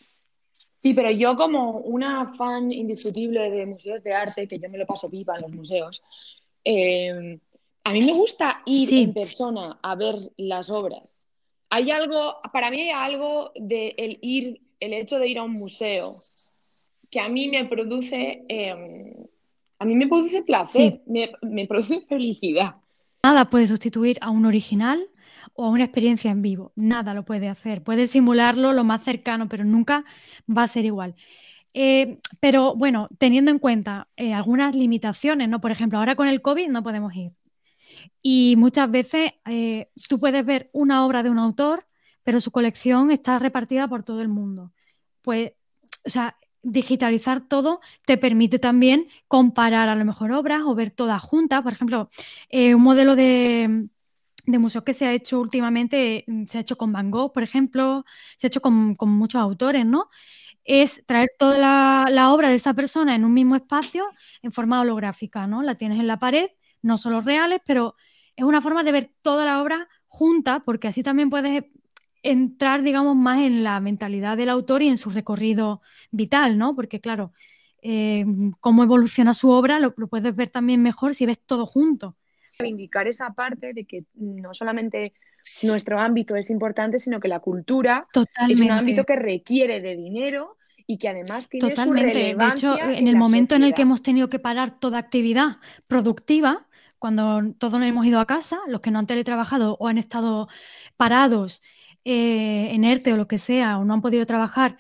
Sí, 0.77 0.95
pero 0.95 1.11
yo 1.11 1.37
como 1.37 1.79
una 1.79 2.35
fan 2.35 2.73
indiscutible 2.73 3.51
de 3.51 3.67
museos 3.67 4.03
de 4.03 4.15
arte, 4.15 4.49
que 4.49 4.59
yo 4.59 4.69
me 4.69 4.79
lo 4.79 4.87
paso 4.87 5.09
pipa 5.09 5.37
en 5.37 5.43
los 5.43 5.57
museos, 5.57 6.03
eh, 6.65 7.39
a 7.85 7.93
mí 7.93 8.03
me 8.03 8.13
gusta 8.13 8.63
ir 8.67 8.93
en 8.95 9.13
persona 9.13 9.79
a 9.83 9.95
ver 9.95 10.17
las 10.37 10.71
obras. 10.71 11.19
Hay 11.71 11.91
algo, 11.91 12.37
para 12.53 12.71
mí 12.71 12.81
hay 12.81 12.91
algo 12.91 13.53
de 13.55 13.95
el 13.97 14.19
ir, 14.23 14.61
el 14.83 14.93
hecho 14.93 15.19
de 15.19 15.29
ir 15.29 15.39
a 15.39 15.45
un 15.45 15.53
museo 15.53 16.17
que 17.11 17.21
a 17.21 17.29
mí 17.29 17.49
me 17.49 17.65
produce 17.67 18.45
eh, 18.49 19.15
a 19.83 19.85
mí 19.85 19.97
me 19.97 20.07
produce 20.07 20.43
placer, 20.43 21.01
me, 21.07 21.67
produce 21.67 22.01
felicidad. 22.09 22.77
Nada 23.25 23.51
puede 23.51 23.67
sustituir 23.67 24.17
a 24.21 24.31
un 24.31 24.47
original 24.47 25.05
o 25.55 25.65
a 25.65 25.71
una 25.71 25.83
experiencia 25.83 26.31
en 26.31 26.41
vivo. 26.41 26.73
Nada 26.77 27.15
lo 27.15 27.25
puede 27.25 27.49
hacer. 27.49 27.83
Puede 27.83 28.07
simularlo 28.07 28.73
lo 28.73 28.85
más 28.85 29.03
cercano, 29.03 29.49
pero 29.49 29.65
nunca 29.65 30.05
va 30.49 30.63
a 30.63 30.69
ser 30.69 30.85
igual. 30.85 31.17
Eh, 31.75 32.19
pero 32.39 32.77
bueno, 32.77 33.09
teniendo 33.19 33.51
en 33.51 33.59
cuenta 33.59 34.07
eh, 34.17 34.35
algunas 34.35 34.77
limitaciones, 34.77 35.49
¿no? 35.49 35.61
Por 35.61 35.73
ejemplo, 35.73 35.99
ahora 35.99 36.15
con 36.15 36.29
el 36.29 36.43
COVID 36.43 36.69
no 36.69 36.85
podemos 36.85 37.13
ir. 37.17 37.33
Y 38.23 38.55
muchas 38.59 38.89
veces 38.89 39.33
eh, 39.47 39.89
tú 40.09 40.21
puedes 40.21 40.47
ver 40.47 40.71
una 40.73 41.05
obra 41.05 41.25
de 41.25 41.31
un 41.31 41.41
autor, 41.41 41.87
pero 42.25 42.41
su 42.41 42.51
colección 42.51 43.11
está 43.11 43.39
repartida 43.39 43.89
por 43.89 44.03
todo 44.05 44.21
el 44.23 44.29
mundo. 44.29 44.73
Pues, 45.23 45.53
o 46.05 46.11
sea, 46.11 46.37
digitalizar 46.63 47.49
todo 47.49 47.81
te 48.07 48.19
permite 48.19 48.59
también 48.59 49.09
comparar 49.29 49.89
a 49.89 49.97
lo 49.97 50.05
mejor 50.05 50.33
obras 50.33 50.63
o 50.65 50.75
ver 50.75 50.91
todas 50.91 51.23
juntas. 51.23 51.63
Por 51.63 51.73
ejemplo, 51.73 52.11
eh, 52.49 52.75
un 52.75 52.83
modelo 52.83 53.17
de, 53.17 53.89
de 54.47 54.59
museo 54.59 54.85
que 54.85 54.95
se 54.95 55.07
ha 55.07 55.13
hecho 55.13 55.41
últimamente, 55.41 56.25
mm, 56.27 56.45
se 56.47 56.59
ha 56.59 56.61
hecho 56.63 56.77
con 56.77 56.93
Van 56.93 57.11
Gogh, 57.11 57.33
por 57.33 57.43
ejemplo, 57.43 58.05
se 58.37 58.47
ha 58.47 58.49
hecho 58.49 58.61
con, 58.61 58.97
muchos 59.01 59.41
autores, 59.41 59.87
¿no? 59.87 60.09
Es 60.65 61.03
traer 61.07 61.31
toda 61.39 61.59
la, 61.59 62.07
la, 62.11 62.33
obra 62.33 62.49
de 62.49 62.57
esa 62.57 62.75
persona 62.75 63.15
en 63.17 63.25
un 63.25 63.35
mismo 63.35 63.57
espacio 63.57 64.07
en 64.43 64.53
forma 64.53 64.81
holográfica, 64.81 65.47
¿no? 65.47 65.63
La 65.63 65.75
tienes 65.77 65.99
en 66.01 66.07
la 66.07 66.19
pared, 66.19 66.51
no 66.83 66.97
solo 66.97 67.21
reales, 67.21 67.61
pero 67.67 67.97
es 68.37 68.45
una 68.45 68.61
forma 68.61 68.85
de 68.85 68.93
ver 68.93 69.13
toda 69.23 69.45
la 69.45 69.61
obra 69.63 69.89
junta, 70.07 70.61
porque 70.61 70.89
así 70.89 71.03
también 71.03 71.31
puedes 71.31 71.65
entrar, 72.23 72.83
digamos, 72.83 73.17
más 73.17 73.41
en 73.41 73.65
la 73.65 73.81
mentalidad 73.81 74.37
del 74.37 74.49
autor 74.49 74.83
y 74.83 74.89
en 74.89 74.99
su 74.99 75.11
recorrido 75.11 75.83
vital, 76.11 76.59
¿no? 76.59 76.75
Porque, 76.75 77.01
claro, 77.01 77.33
eh, 77.83 78.25
cómo 78.61 78.85
evoluciona 78.85 79.35
su 79.35 79.51
obra 79.51 79.81
lo, 79.81 79.93
puedes 79.95 80.37
ver 80.37 80.51
también 80.51 80.83
mejor 80.83 81.15
si 81.15 81.27
ves 81.27 81.41
todo 81.45 81.67
junto. 81.67 82.17
Indicar 82.63 83.09
esa 83.09 83.33
parte 83.33 83.73
de 83.73 83.85
que 83.85 84.05
no 84.15 84.55
solamente 84.55 85.15
nuestro 85.63 85.99
ámbito 85.99 86.37
es 86.37 86.49
importante, 86.51 87.01
sino 87.01 87.19
que 87.19 87.27
la 87.27 87.41
cultura 87.41 88.05
es 88.49 88.61
un 88.61 88.71
ámbito 88.71 89.05
que 89.05 89.17
requiere 89.17 89.81
de 89.81 89.97
dinero 89.97 90.59
y 90.87 90.99
que 90.99 91.09
además 91.09 91.49
tiene 91.49 91.71
Totalmente. 91.71 92.13
Su 92.13 92.19
relevancia 92.19 92.71
de 92.71 92.77
hecho, 92.77 92.91
en, 92.91 93.09
el 93.09 93.17
momento 93.17 93.57
en 93.57 93.65
el 93.65 93.75
que 93.75 93.83
hemos 93.83 94.03
tenido 94.03 94.29
que 94.29 94.39
parar 94.39 94.79
toda 94.79 94.99
actividad 94.99 95.57
productiva, 95.89 96.69
cuando 97.01 97.53
todos 97.59 97.81
nos 97.81 97.89
hemos 97.89 98.07
ido 98.07 98.21
a 98.21 98.27
casa, 98.27 98.61
los 98.69 98.81
que 98.81 98.93
no 98.93 99.01
han 99.01 99.09
teletrabajado 99.09 99.77
o 99.81 99.89
han 99.89 99.99
estado 99.99 100.47
parados 100.97 101.63
eh, 102.05 102.71
en 102.73 102.85
ERTE 102.85 103.13
o 103.13 103.17
lo 103.17 103.29
que 103.29 103.39
sea, 103.39 103.79
o 103.79 103.85
no 103.85 103.95
han 103.95 104.03
podido 104.03 104.27
trabajar, 104.27 104.79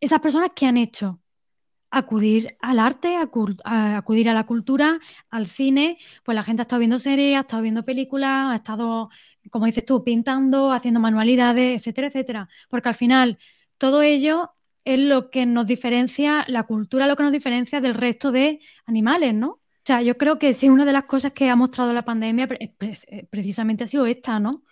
esas 0.00 0.20
personas 0.20 0.52
que 0.54 0.66
han 0.66 0.76
hecho 0.76 1.20
acudir 1.90 2.56
al 2.60 2.78
arte, 2.78 3.16
acudir 3.16 4.28
a 4.28 4.34
la 4.34 4.44
cultura, 4.46 5.00
al 5.30 5.46
cine, 5.46 5.98
pues 6.24 6.34
la 6.34 6.42
gente 6.42 6.62
ha 6.62 6.64
estado 6.64 6.80
viendo 6.80 6.98
series, 6.98 7.36
ha 7.36 7.40
estado 7.40 7.62
viendo 7.62 7.84
películas, 7.84 8.52
ha 8.52 8.56
estado, 8.56 9.10
como 9.50 9.66
dices 9.66 9.84
tú, 9.84 10.04
pintando, 10.04 10.72
haciendo 10.72 11.00
manualidades, 11.00 11.80
etcétera, 11.80 12.08
etcétera. 12.08 12.48
Porque 12.68 12.88
al 12.90 12.94
final 12.94 13.38
todo 13.78 14.02
ello 14.02 14.52
es 14.84 15.00
lo 15.00 15.30
que 15.30 15.46
nos 15.46 15.66
diferencia, 15.66 16.44
la 16.48 16.64
cultura 16.64 17.06
lo 17.06 17.16
que 17.16 17.22
nos 17.22 17.32
diferencia 17.32 17.80
del 17.80 17.94
resto 17.94 18.32
de 18.32 18.60
animales, 18.86 19.34
¿no? 19.34 19.48
O 19.50 19.60
sea, 19.84 20.02
yo 20.02 20.18
creo 20.18 20.38
que 20.38 20.52
sí, 20.52 20.68
una 20.68 20.84
de 20.84 20.92
las 20.92 21.04
cosas 21.04 21.32
que 21.32 21.48
ha 21.48 21.56
mostrado 21.56 21.92
la 21.94 22.04
pandemia 22.04 22.48
precisamente 23.30 23.84
ha 23.84 23.86
sido 23.86 24.04
esta, 24.06 24.38
¿no? 24.38 24.62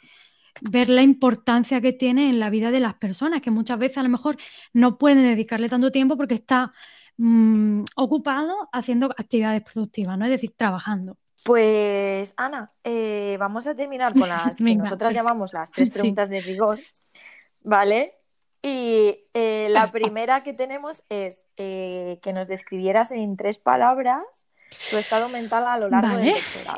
Ver 0.60 0.88
la 0.88 1.02
importancia 1.02 1.80
que 1.80 1.92
tiene 1.92 2.28
en 2.28 2.38
la 2.38 2.50
vida 2.50 2.70
de 2.70 2.80
las 2.80 2.94
personas, 2.94 3.42
que 3.42 3.50
muchas 3.50 3.78
veces 3.78 3.98
a 3.98 4.02
lo 4.02 4.08
mejor 4.08 4.36
no 4.72 4.98
pueden 4.98 5.22
dedicarle 5.22 5.68
tanto 5.68 5.92
tiempo 5.92 6.16
porque 6.16 6.34
está 6.34 6.72
mm, 7.16 7.84
ocupado 7.96 8.68
haciendo 8.72 9.06
actividades 9.16 9.62
productivas, 9.62 10.18
¿no? 10.18 10.24
Es 10.24 10.30
decir, 10.30 10.54
trabajando. 10.56 11.18
Pues 11.44 12.34
Ana, 12.36 12.72
eh, 12.82 13.36
vamos 13.38 13.66
a 13.66 13.76
terminar 13.76 14.12
con 14.12 14.28
las 14.28 14.58
que 14.58 14.76
nosotras 14.76 15.14
llamamos 15.14 15.52
las 15.52 15.70
tres 15.72 15.90
preguntas 15.90 16.28
de 16.28 16.40
rigor, 16.40 16.78
¿vale? 17.62 18.14
Y 18.62 19.28
eh, 19.32 19.68
la 19.70 19.92
primera 19.92 20.42
que 20.42 20.52
tenemos 20.52 21.04
es 21.08 21.46
eh, 21.56 22.18
que 22.20 22.32
nos 22.32 22.48
describieras 22.48 23.12
en 23.12 23.36
tres 23.36 23.58
palabras 23.58 24.48
tu 24.90 24.96
estado 24.96 25.28
mental 25.28 25.66
a 25.66 25.78
lo 25.78 25.88
largo 25.88 26.16
del 26.18 26.34
doctorado. 26.34 26.76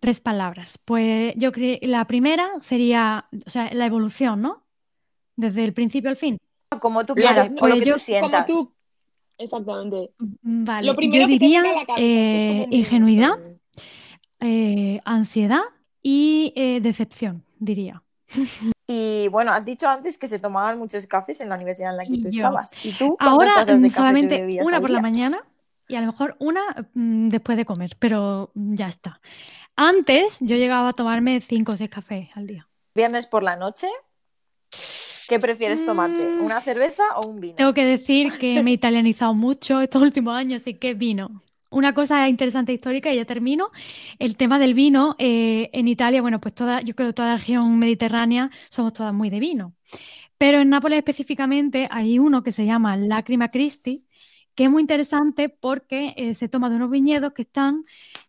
tres 0.00 0.20
palabras. 0.20 0.78
Pues 0.84 1.34
yo 1.36 1.52
creo 1.52 1.78
la 1.82 2.06
primera 2.06 2.48
sería, 2.60 3.26
o 3.46 3.50
sea, 3.50 3.72
la 3.72 3.86
evolución, 3.86 4.40
¿no? 4.40 4.64
Desde 5.36 5.64
el 5.64 5.72
principio 5.72 6.10
al 6.10 6.16
fin. 6.16 6.38
Como 6.80 7.04
tú 7.04 7.14
quieras, 7.14 7.52
o 7.60 7.68
lo 7.68 7.74
que 7.76 7.92
tú 7.92 7.98
sientas. 7.98 8.46
Exactamente. 9.38 10.12
Mm, 10.18 10.64
vale, 10.64 10.86
yo 10.86 11.26
diría 11.26 11.62
eh, 11.96 12.66
ingenuidad, 12.70 13.38
eh, 14.40 15.00
ansiedad 15.04 15.62
y 16.02 16.52
eh, 16.56 16.80
decepción, 16.80 17.44
diría. 17.58 18.02
Y 18.86 19.28
bueno, 19.28 19.52
has 19.52 19.64
dicho 19.64 19.88
antes 19.88 20.18
que 20.18 20.28
se 20.28 20.38
tomaban 20.38 20.78
muchos 20.78 21.06
cafés 21.06 21.40
en 21.40 21.48
la 21.48 21.54
universidad 21.54 21.92
en 21.92 21.96
la 21.98 22.04
que 22.04 22.18
tú 22.20 22.28
estabas. 22.28 22.72
¿Y 22.84 22.92
tú? 22.92 23.16
Ahora 23.20 23.64
solamente 23.90 24.60
una 24.62 24.80
por 24.80 24.90
la 24.90 25.00
mañana 25.00 25.44
y 25.88 25.96
a 25.96 26.00
lo 26.00 26.06
mejor 26.06 26.36
una 26.38 26.62
mm, 26.94 27.28
después 27.30 27.56
de 27.56 27.64
comer, 27.64 27.96
pero 27.98 28.52
ya 28.54 28.86
está. 28.86 29.20
Antes 29.74 30.36
yo 30.40 30.56
llegaba 30.56 30.90
a 30.90 30.92
tomarme 30.92 31.40
cinco 31.40 31.72
o 31.72 31.76
seis 31.76 31.90
cafés 31.90 32.28
al 32.34 32.46
día. 32.46 32.68
¿Viernes 32.94 33.26
por 33.26 33.42
la 33.42 33.56
noche? 33.56 33.86
¿Qué 35.28 35.38
prefieres 35.38 35.84
tomarte? 35.84 36.26
Mm. 36.26 36.44
¿Una 36.44 36.60
cerveza 36.60 37.02
o 37.16 37.28
un 37.28 37.40
vino? 37.40 37.56
Tengo 37.56 37.74
que 37.74 37.84
decir 37.84 38.32
que 38.38 38.62
me 38.62 38.70
he 38.70 38.74
italianizado 38.74 39.34
mucho 39.34 39.80
estos 39.80 40.02
últimos 40.02 40.34
años, 40.34 40.62
así 40.62 40.74
que 40.74 40.94
vino. 40.94 41.42
Una 41.70 41.92
cosa 41.92 42.28
interesante 42.28 42.72
histórica, 42.72 43.12
y 43.12 43.16
ya 43.16 43.26
termino, 43.26 43.70
el 44.18 44.36
tema 44.36 44.58
del 44.58 44.72
vino. 44.72 45.16
Eh, 45.18 45.68
en 45.74 45.86
Italia, 45.86 46.22
bueno, 46.22 46.40
pues 46.40 46.54
toda, 46.54 46.80
yo 46.80 46.94
creo 46.94 47.10
que 47.10 47.12
toda 47.12 47.28
la 47.28 47.36
región 47.36 47.78
mediterránea 47.78 48.50
somos 48.70 48.94
todas 48.94 49.12
muy 49.12 49.28
de 49.28 49.38
vino. 49.38 49.74
Pero 50.38 50.60
en 50.60 50.70
Nápoles 50.70 50.98
específicamente 50.98 51.88
hay 51.90 52.18
uno 52.18 52.42
que 52.42 52.52
se 52.52 52.64
llama 52.64 52.96
Lacrima 52.96 53.50
Christi, 53.50 54.06
que 54.58 54.64
es 54.64 54.70
muy 54.70 54.80
interesante 54.80 55.48
porque 55.48 56.14
eh, 56.16 56.34
se 56.34 56.48
toma 56.48 56.68
de 56.68 56.74
unos 56.74 56.90
viñedos 56.90 57.32
que 57.32 57.42
están 57.42 57.84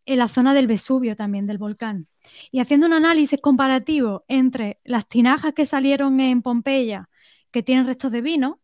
en 0.05 0.19
la 0.19 0.27
zona 0.27 0.53
del 0.53 0.67
Vesubio 0.67 1.15
también, 1.15 1.47
del 1.47 1.57
volcán. 1.57 2.07
Y 2.51 2.59
haciendo 2.59 2.85
un 2.85 2.93
análisis 2.93 3.41
comparativo 3.41 4.25
entre 4.27 4.79
las 4.83 5.07
tinajas 5.07 5.53
que 5.55 5.65
salieron 5.65 6.19
en 6.19 6.43
Pompeya, 6.43 7.09
que 7.49 7.63
tienen 7.63 7.87
restos 7.87 8.11
de 8.11 8.21
vino, 8.21 8.59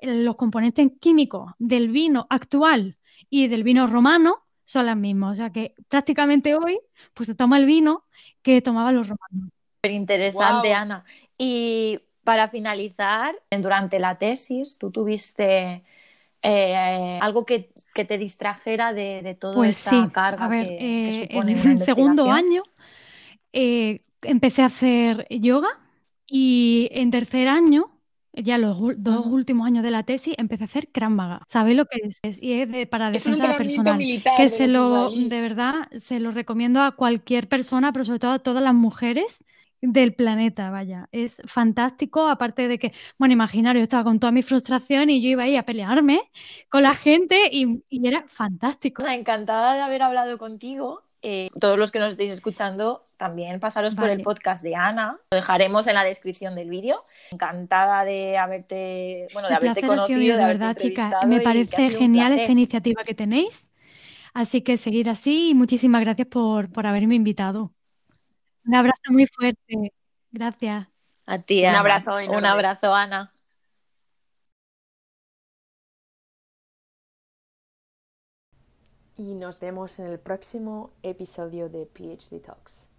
los 0.00 0.34
componentes 0.34 0.90
químicos 0.98 1.52
del 1.60 1.86
vino 1.86 2.26
actual 2.30 2.98
y 3.30 3.46
del 3.46 3.62
vino 3.62 3.86
romano 3.86 4.38
son 4.64 4.86
las 4.86 4.96
mismas. 4.96 5.34
O 5.34 5.34
sea 5.36 5.50
que 5.50 5.76
prácticamente 5.86 6.56
hoy 6.56 6.80
pues 7.14 7.28
se 7.28 7.36
toma 7.36 7.58
el 7.58 7.64
vino 7.64 8.06
que 8.42 8.60
tomaban 8.60 8.96
los 8.96 9.06
romanos. 9.06 9.52
Súper 9.76 9.92
interesante, 9.92 10.74
Ana. 10.74 11.04
Y 11.36 12.00
para 12.24 12.48
finalizar, 12.48 13.36
durante 13.52 14.00
la 14.00 14.18
tesis, 14.18 14.78
tú 14.78 14.90
tuviste 14.90 15.84
eh, 16.42 17.18
algo 17.20 17.44
que, 17.44 17.72
te 17.94 18.16
distrajera 18.16 18.92
de, 18.92 19.22
de 19.22 19.34
toda 19.34 19.56
pues 19.56 19.84
esa 19.84 20.08
carga 20.12 20.48
que, 20.48 21.08
eh, 21.08 21.26
supone 21.26 21.60
en 21.60 21.70
el 21.72 21.78
segundo 21.84 22.30
año 22.30 22.62
eh, 23.52 24.02
empecé 24.22 24.62
a 24.62 24.66
hacer 24.66 25.26
yoga 25.30 25.68
y 26.28 26.88
en 26.92 27.10
tercer 27.10 27.48
año, 27.48 27.90
ya 28.32 28.56
los 28.56 28.78
dos 28.98 29.26
últimos 29.26 29.66
años 29.66 29.82
de 29.82 29.90
la 29.90 30.04
tesis, 30.04 30.34
empecé 30.38 30.62
a 30.62 30.66
hacer 30.66 30.88
Krav 30.92 31.40
¿Sabéis 31.48 31.76
lo 31.76 31.86
que 31.86 32.00
es? 32.22 32.40
Y 32.40 32.52
es 32.52 32.70
de, 32.70 32.86
para 32.86 33.10
defensa 33.10 33.56
personal. 33.56 33.98
Que 33.98 34.48
se 34.48 34.68
lo, 34.68 35.10
de 35.10 35.40
verdad, 35.40 35.88
se 35.98 36.20
lo 36.20 36.30
recomiendo 36.30 36.82
a 36.82 36.92
cualquier 36.92 37.48
persona, 37.48 37.92
pero 37.92 38.04
sobre 38.04 38.20
todo 38.20 38.32
a 38.32 38.38
todas 38.38 38.62
las 38.62 38.74
mujeres 38.74 39.44
del 39.80 40.14
planeta, 40.14 40.70
vaya. 40.70 41.08
Es 41.12 41.42
fantástico, 41.46 42.28
aparte 42.28 42.68
de 42.68 42.78
que, 42.78 42.92
bueno, 43.18 43.32
imaginaros, 43.32 43.80
yo 43.80 43.84
estaba 43.84 44.04
con 44.04 44.18
toda 44.18 44.32
mi 44.32 44.42
frustración 44.42 45.10
y 45.10 45.22
yo 45.22 45.28
iba 45.28 45.44
ahí 45.44 45.56
a 45.56 45.64
pelearme 45.64 46.20
con 46.68 46.82
la 46.82 46.94
gente 46.94 47.48
y, 47.52 47.82
era 47.90 48.24
fantástico. 48.28 49.06
Encantada 49.06 49.74
de 49.74 49.80
haber 49.80 50.02
hablado 50.02 50.38
contigo. 50.38 51.02
Eh, 51.20 51.50
todos 51.58 51.76
los 51.76 51.90
que 51.90 51.98
nos 51.98 52.12
estéis 52.12 52.30
escuchando, 52.30 53.02
también 53.16 53.58
pasaros 53.58 53.96
por 53.96 54.08
el 54.08 54.22
podcast 54.22 54.62
de 54.62 54.76
Ana. 54.76 55.18
Lo 55.32 55.36
dejaremos 55.36 55.88
en 55.88 55.94
la 55.94 56.04
descripción 56.04 56.54
del 56.54 56.70
vídeo. 56.70 57.02
Encantada 57.32 58.04
de 58.04 58.38
haberte, 58.38 59.26
bueno, 59.32 59.48
de 59.48 59.54
haberte 59.56 59.82
conocido, 59.82 60.36
de, 60.36 60.46
verdad, 60.46 60.76
chicas. 60.76 61.12
Me 61.26 61.40
parece 61.40 61.90
genial 61.90 62.32
esta 62.34 62.52
iniciativa 62.52 63.02
que 63.02 63.14
tenéis. 63.14 63.66
Así 64.32 64.62
que 64.62 64.76
seguir 64.76 65.10
así 65.10 65.50
y 65.50 65.54
muchísimas 65.54 66.02
gracias 66.02 66.28
por, 66.28 66.70
por 66.70 66.86
haberme 66.86 67.16
invitado. 67.16 67.72
Un 68.68 68.74
abrazo 68.74 69.10
muy 69.10 69.26
fuerte. 69.26 69.94
Gracias. 70.30 70.88
A 71.24 71.38
ti, 71.38 71.64
Un 71.64 71.74
abrazo. 71.74 72.16
Un 72.28 72.44
abrazo, 72.44 72.94
Ana. 72.94 73.32
Y 79.16 79.34
nos 79.34 79.58
vemos 79.58 79.98
en 79.98 80.06
el 80.06 80.20
próximo 80.20 80.90
episodio 81.02 81.70
de 81.70 81.86
PhD 81.86 82.40
Talks. 82.40 82.90